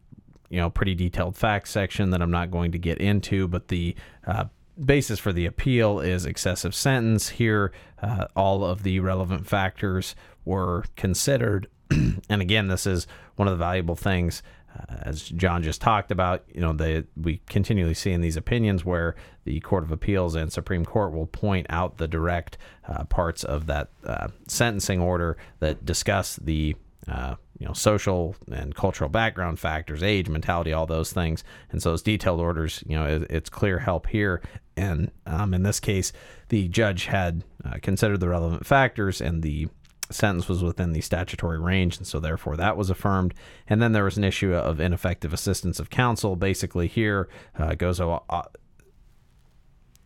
you 0.50 0.60
know, 0.60 0.70
pretty 0.70 0.94
detailed 0.94 1.36
facts 1.36 1.70
section 1.70 2.10
that 2.10 2.22
I'm 2.22 2.30
not 2.30 2.50
going 2.50 2.72
to 2.72 2.78
get 2.78 2.98
into, 2.98 3.48
but 3.48 3.68
the 3.68 3.94
uh, 4.26 4.44
basis 4.82 5.18
for 5.18 5.32
the 5.32 5.46
appeal 5.46 6.00
is 6.00 6.26
excessive 6.26 6.74
sentence. 6.74 7.30
Here, 7.30 7.72
uh, 8.02 8.26
all 8.36 8.64
of 8.64 8.82
the 8.82 9.00
relevant 9.00 9.46
factors 9.46 10.14
were 10.44 10.84
considered. 10.96 11.68
and 11.90 12.42
again, 12.42 12.68
this 12.68 12.86
is 12.86 13.06
one 13.36 13.48
of 13.48 13.52
the 13.52 13.64
valuable 13.64 13.96
things, 13.96 14.42
uh, 14.74 14.96
as 15.02 15.22
John 15.22 15.62
just 15.62 15.80
talked 15.80 16.10
about. 16.10 16.44
You 16.52 16.60
know, 16.60 16.72
they, 16.72 17.04
we 17.16 17.40
continually 17.48 17.94
see 17.94 18.12
in 18.12 18.20
these 18.20 18.36
opinions 18.36 18.84
where 18.84 19.16
the 19.44 19.60
Court 19.60 19.84
of 19.84 19.92
Appeals 19.92 20.34
and 20.34 20.52
Supreme 20.52 20.84
Court 20.84 21.12
will 21.12 21.26
point 21.26 21.66
out 21.70 21.96
the 21.96 22.08
direct 22.08 22.58
uh, 22.86 23.04
parts 23.04 23.44
of 23.44 23.66
that 23.66 23.90
uh, 24.04 24.28
sentencing 24.46 25.00
order 25.00 25.36
that 25.60 25.84
discuss 25.84 26.36
the 26.36 26.76
uh, 27.08 27.36
you 27.58 27.66
know, 27.66 27.72
social 27.72 28.36
and 28.50 28.74
cultural 28.74 29.08
background 29.08 29.58
factors, 29.58 30.02
age, 30.02 30.28
mentality, 30.28 30.72
all 30.72 30.86
those 30.86 31.12
things. 31.12 31.44
And 31.70 31.82
so 31.82 31.90
those 31.90 32.02
detailed 32.02 32.40
orders, 32.40 32.82
you 32.86 32.96
know, 32.96 33.06
it, 33.06 33.30
it's 33.30 33.48
clear 33.48 33.78
help 33.78 34.06
here. 34.08 34.42
And 34.76 35.10
um, 35.24 35.54
in 35.54 35.62
this 35.62 35.80
case, 35.80 36.12
the 36.48 36.68
judge 36.68 37.06
had 37.06 37.44
uh, 37.64 37.76
considered 37.80 38.20
the 38.20 38.28
relevant 38.28 38.66
factors 38.66 39.20
and 39.20 39.42
the 39.42 39.68
sentence 40.10 40.48
was 40.48 40.62
within 40.62 40.92
the 40.92 41.00
statutory 41.00 41.58
range. 41.58 41.96
And 41.96 42.06
so 42.06 42.20
therefore 42.20 42.56
that 42.56 42.76
was 42.76 42.90
affirmed. 42.90 43.34
And 43.68 43.80
then 43.80 43.92
there 43.92 44.04
was 44.04 44.16
an 44.16 44.24
issue 44.24 44.54
of 44.54 44.80
ineffective 44.80 45.32
assistance 45.32 45.80
of 45.80 45.90
counsel. 45.90 46.36
Basically, 46.36 46.88
here 46.88 47.28
uh, 47.58 47.74
goes 47.74 48.00
uh, 48.00 48.42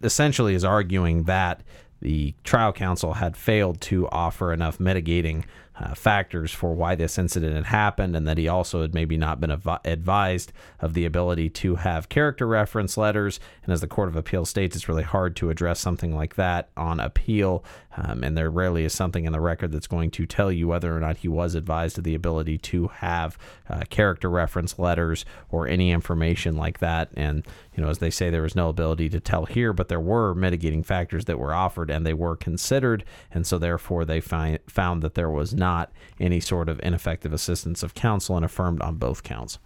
essentially 0.03 0.55
is 0.55 0.65
arguing 0.65 1.25
that 1.25 1.63
the 2.01 2.35
trial 2.45 2.73
counsel 2.73 3.15
had 3.15 3.37
failed 3.37 3.81
to 3.83 4.09
offer 4.09 4.53
enough 4.53 4.81
mitigating 4.81 5.45
uh, 5.81 5.95
factors 5.95 6.53
for 6.53 6.75
why 6.75 6.95
this 6.95 7.19
incident 7.19 7.55
had 7.55 7.65
happened, 7.65 8.15
and 8.15 8.29
that 8.29 8.39
he 8.39 8.47
also 8.47 8.83
had 8.83 8.95
maybe 8.95 9.17
not 9.17 9.41
been 9.41 9.51
av- 9.51 9.81
advised 9.85 10.53
of 10.81 10.93
the 10.95 11.07
ability 11.07 11.49
to 11.49 11.77
have 11.77 12.11
character 12.11 12.47
reference 12.47 12.97
letters. 12.99 13.41
And 13.65 13.73
as 13.73 13.81
the 13.81 13.87
Court 13.87 14.09
of 14.09 14.17
Appeal 14.17 14.45
states, 14.45 14.77
it's 14.77 14.89
really 14.89 15.03
hard 15.03 15.37
to 15.37 15.49
address 15.49 15.81
something 15.81 16.15
like 16.15 16.35
that 16.37 16.69
on 16.77 17.01
appeal, 17.01 17.65
um, 17.97 18.23
and 18.23 18.37
there 18.37 18.51
rarely 18.51 18.85
is 18.85 18.93
something 18.93 19.25
in 19.25 19.33
the 19.33 19.41
record 19.41 19.73
that's 19.73 19.87
going 19.87 20.11
to 20.13 20.27
tell 20.27 20.53
you 20.53 20.69
whether 20.69 20.95
or 20.95 21.01
not 21.01 21.19
he 21.19 21.29
was 21.29 21.55
advised 21.55 21.99
of 21.99 22.05
the 22.05 22.15
ability 22.15 22.59
to 22.59 22.89
have 22.89 23.39
uh, 23.69 23.81
character 23.89 24.29
reference 24.29 24.79
letters 24.79 25.25
or 25.51 25.67
any 25.67 25.91
information 25.91 26.57
like 26.57 26.79
that. 26.81 27.11
And 27.15 27.47
you 27.77 27.83
know, 27.83 27.89
as 27.89 27.99
they 27.99 28.11
say, 28.11 28.31
there 28.31 28.43
was 28.43 28.57
no 28.57 28.69
ability 28.69 29.09
to 29.11 29.21
tell 29.21 29.47
here, 29.47 29.73
but 29.73 29.89
there 29.89 30.01
were 30.01 30.35
mitigating 30.35 30.83
factors 30.83 31.27
that 31.27 31.39
were 31.39 31.55
offered 31.55 31.91
and 31.91 32.05
they 32.05 32.15
were 32.15 32.37
considered, 32.37 33.05
and 33.31 33.47
so 33.47 33.59
therefore 33.59 34.05
they 34.05 34.21
find, 34.21 34.59
found 34.67 35.03
that 35.03 35.15
there 35.15 35.31
was 35.31 35.55
not 35.55 35.93
any 36.19 36.41
sort 36.41 36.69
of 36.69 36.81
ineffective 36.83 37.33
assistance 37.33 37.83
of 37.83 37.95
counsel 37.95 38.37
and 38.37 38.45
affirmed 38.45 38.83
on 38.83 38.97
both 38.97 39.23
counts. 39.23 39.59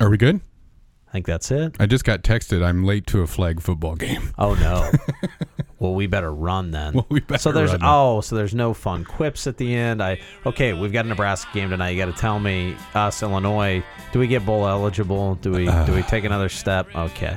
Are 0.00 0.10
we 0.10 0.16
good? 0.16 0.40
I 1.10 1.12
think 1.12 1.26
that's 1.26 1.50
it. 1.50 1.74
I 1.80 1.86
just 1.86 2.04
got 2.04 2.22
texted. 2.22 2.64
I'm 2.64 2.84
late 2.84 3.04
to 3.08 3.22
a 3.22 3.26
flag 3.26 3.60
football 3.60 3.96
game. 3.96 4.32
Oh 4.38 4.54
no. 4.54 4.92
well, 5.80 5.92
we 5.92 6.06
better 6.06 6.32
run 6.32 6.70
then. 6.70 6.94
Well, 6.94 7.06
we 7.08 7.18
better 7.18 7.40
so 7.40 7.50
there's 7.50 7.72
run. 7.72 7.80
oh, 7.82 8.20
so 8.20 8.36
there's 8.36 8.54
no 8.54 8.72
fun 8.72 9.04
quips 9.04 9.48
at 9.48 9.56
the 9.56 9.74
end. 9.74 10.00
I 10.00 10.20
okay, 10.46 10.72
we've 10.72 10.92
got 10.92 11.06
a 11.06 11.08
Nebraska 11.08 11.50
game 11.52 11.70
tonight. 11.70 11.90
You 11.90 11.98
got 11.98 12.14
to 12.14 12.20
tell 12.20 12.38
me, 12.38 12.76
us 12.94 13.24
Illinois, 13.24 13.82
do 14.12 14.20
we 14.20 14.28
get 14.28 14.46
bowl 14.46 14.68
eligible? 14.68 15.34
Do 15.34 15.50
we 15.50 15.66
uh. 15.66 15.84
do 15.84 15.92
we 15.92 16.02
take 16.02 16.22
another 16.22 16.48
step? 16.48 16.86
Okay. 16.94 17.36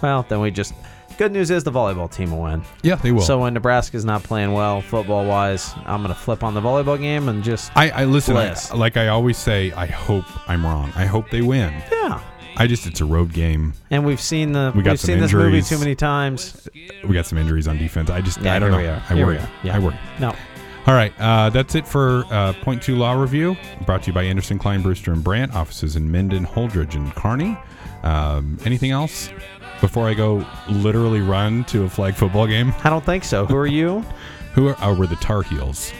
Well, 0.00 0.24
then 0.30 0.40
we 0.40 0.50
just 0.50 0.72
Good 1.18 1.32
news 1.32 1.50
is 1.50 1.62
the 1.62 1.70
volleyball 1.70 2.10
team 2.10 2.30
will 2.30 2.44
win. 2.44 2.62
Yeah, 2.82 2.94
they 2.94 3.12
will. 3.12 3.20
So 3.20 3.40
when 3.40 3.52
Nebraska's 3.52 4.06
not 4.06 4.22
playing 4.22 4.54
well 4.54 4.80
football 4.80 5.26
wise, 5.26 5.74
I'm 5.84 6.00
gonna 6.00 6.14
flip 6.14 6.42
on 6.42 6.54
the 6.54 6.62
volleyball 6.62 6.98
game 6.98 7.28
and 7.28 7.44
just 7.44 7.70
I, 7.76 7.90
I 7.90 8.04
listen. 8.06 8.38
I, 8.38 8.56
like 8.74 8.96
I 8.96 9.08
always 9.08 9.36
say, 9.36 9.70
I 9.72 9.84
hope 9.84 10.24
I'm 10.48 10.64
wrong. 10.64 10.90
I 10.96 11.04
hope 11.04 11.28
they 11.28 11.42
win. 11.42 11.74
yeah. 11.92 12.22
I 12.60 12.66
just 12.66 12.86
it's 12.86 13.00
a 13.00 13.04
road 13.06 13.32
game. 13.32 13.72
And 13.90 14.04
we've 14.04 14.20
seen 14.20 14.52
the 14.52 14.70
We 14.76 14.82
got 14.82 14.90
have 14.90 15.00
some 15.00 15.06
seen 15.08 15.20
this 15.20 15.32
movie 15.32 15.46
injuries. 15.46 15.68
too 15.70 15.78
many 15.78 15.94
times. 15.94 16.68
We 17.04 17.14
got 17.14 17.24
some 17.26 17.38
injuries 17.38 17.66
on 17.66 17.78
defense. 17.78 18.10
I 18.10 18.20
just 18.20 18.40
Yeah, 18.40 18.54
I 18.54 18.58
don't 18.58 18.70
know. 18.70 18.76
we 18.78 18.86
are. 18.86 19.02
I 19.08 19.14
Here 19.14 19.26
worry. 19.26 19.36
we 19.38 19.42
are. 19.42 19.50
Yeah. 19.64 19.76
I 19.76 19.78
worry. 19.78 19.98
No. 20.20 20.34
All 20.86 20.94
right, 20.94 21.12
uh, 21.20 21.50
that's 21.50 21.74
it 21.74 21.86
for 21.86 22.24
uh, 22.30 22.52
Point 22.62 22.82
Two 22.82 22.96
Law 22.96 23.12
Review. 23.12 23.56
Brought 23.86 24.02
to 24.04 24.06
you 24.08 24.12
by 24.14 24.22
Anderson, 24.24 24.58
Klein, 24.58 24.80
Brewster, 24.82 25.12
and 25.12 25.22
Brandt. 25.22 25.54
Offices 25.54 25.94
in 25.96 26.10
Minden, 26.10 26.44
Holdrege, 26.46 26.94
and 26.94 27.14
Kearney. 27.14 27.56
Um, 28.02 28.58
anything 28.64 28.90
else 28.90 29.30
before 29.80 30.08
I 30.08 30.14
go 30.14 30.44
literally 30.68 31.20
run 31.20 31.64
to 31.64 31.84
a 31.84 31.88
flag 31.88 32.14
football 32.14 32.46
game? 32.46 32.72
I 32.82 32.88
don't 32.90 33.04
think 33.04 33.24
so. 33.24 33.44
Who 33.46 33.56
are 33.56 33.66
you? 33.66 34.00
Who 34.54 34.68
are? 34.68 34.76
Oh, 34.80 34.98
we're 34.98 35.06
the 35.06 35.16
Tar 35.16 35.42
Heels. 35.42 35.92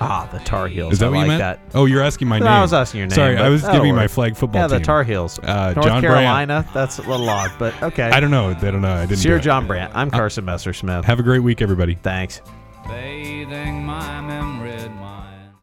Ah, 0.00 0.28
the 0.32 0.38
Tar 0.40 0.68
Heels. 0.68 0.94
Is 0.94 0.98
that 1.00 1.06
I 1.06 1.08
what 1.08 1.16
like 1.16 1.22
you 1.24 1.28
meant? 1.28 1.40
that. 1.40 1.60
Oh, 1.74 1.84
you're 1.86 2.02
asking 2.02 2.28
my 2.28 2.38
No, 2.38 2.44
name. 2.46 2.54
I 2.54 2.62
was 2.62 2.72
asking 2.72 2.98
your 2.98 3.08
name. 3.08 3.14
Sorry, 3.14 3.36
I 3.36 3.48
was 3.48 3.62
that'll 3.62 3.78
giving 3.78 3.94
my 3.94 4.08
flag 4.08 4.36
football 4.36 4.62
Yeah, 4.62 4.66
the 4.68 4.76
team. 4.76 4.84
Tar 4.84 5.04
Heels. 5.04 5.38
Uh, 5.38 5.72
North 5.74 5.86
John 5.86 6.00
Brandt. 6.00 6.02
Carolina. 6.02 6.66
That's 6.74 6.98
a 6.98 7.02
little 7.02 7.28
odd, 7.28 7.52
but 7.58 7.80
okay. 7.82 8.10
I 8.10 8.20
don't 8.20 8.30
know. 8.30 8.54
They 8.54 8.70
don't 8.70 8.82
know. 8.82 8.94
I 8.94 9.06
didn't. 9.06 9.18
So 9.18 9.22
do 9.24 9.28
you're. 9.30 9.38
John 9.38 9.66
Brandt. 9.66 9.92
I'm 9.94 10.10
Carson 10.10 10.44
Messersmith. 10.44 11.04
Have 11.04 11.20
a 11.20 11.22
great 11.22 11.40
week, 11.40 11.60
everybody. 11.62 11.94
Thanks. 11.94 12.40
bathing 12.88 13.84
my 13.84 14.20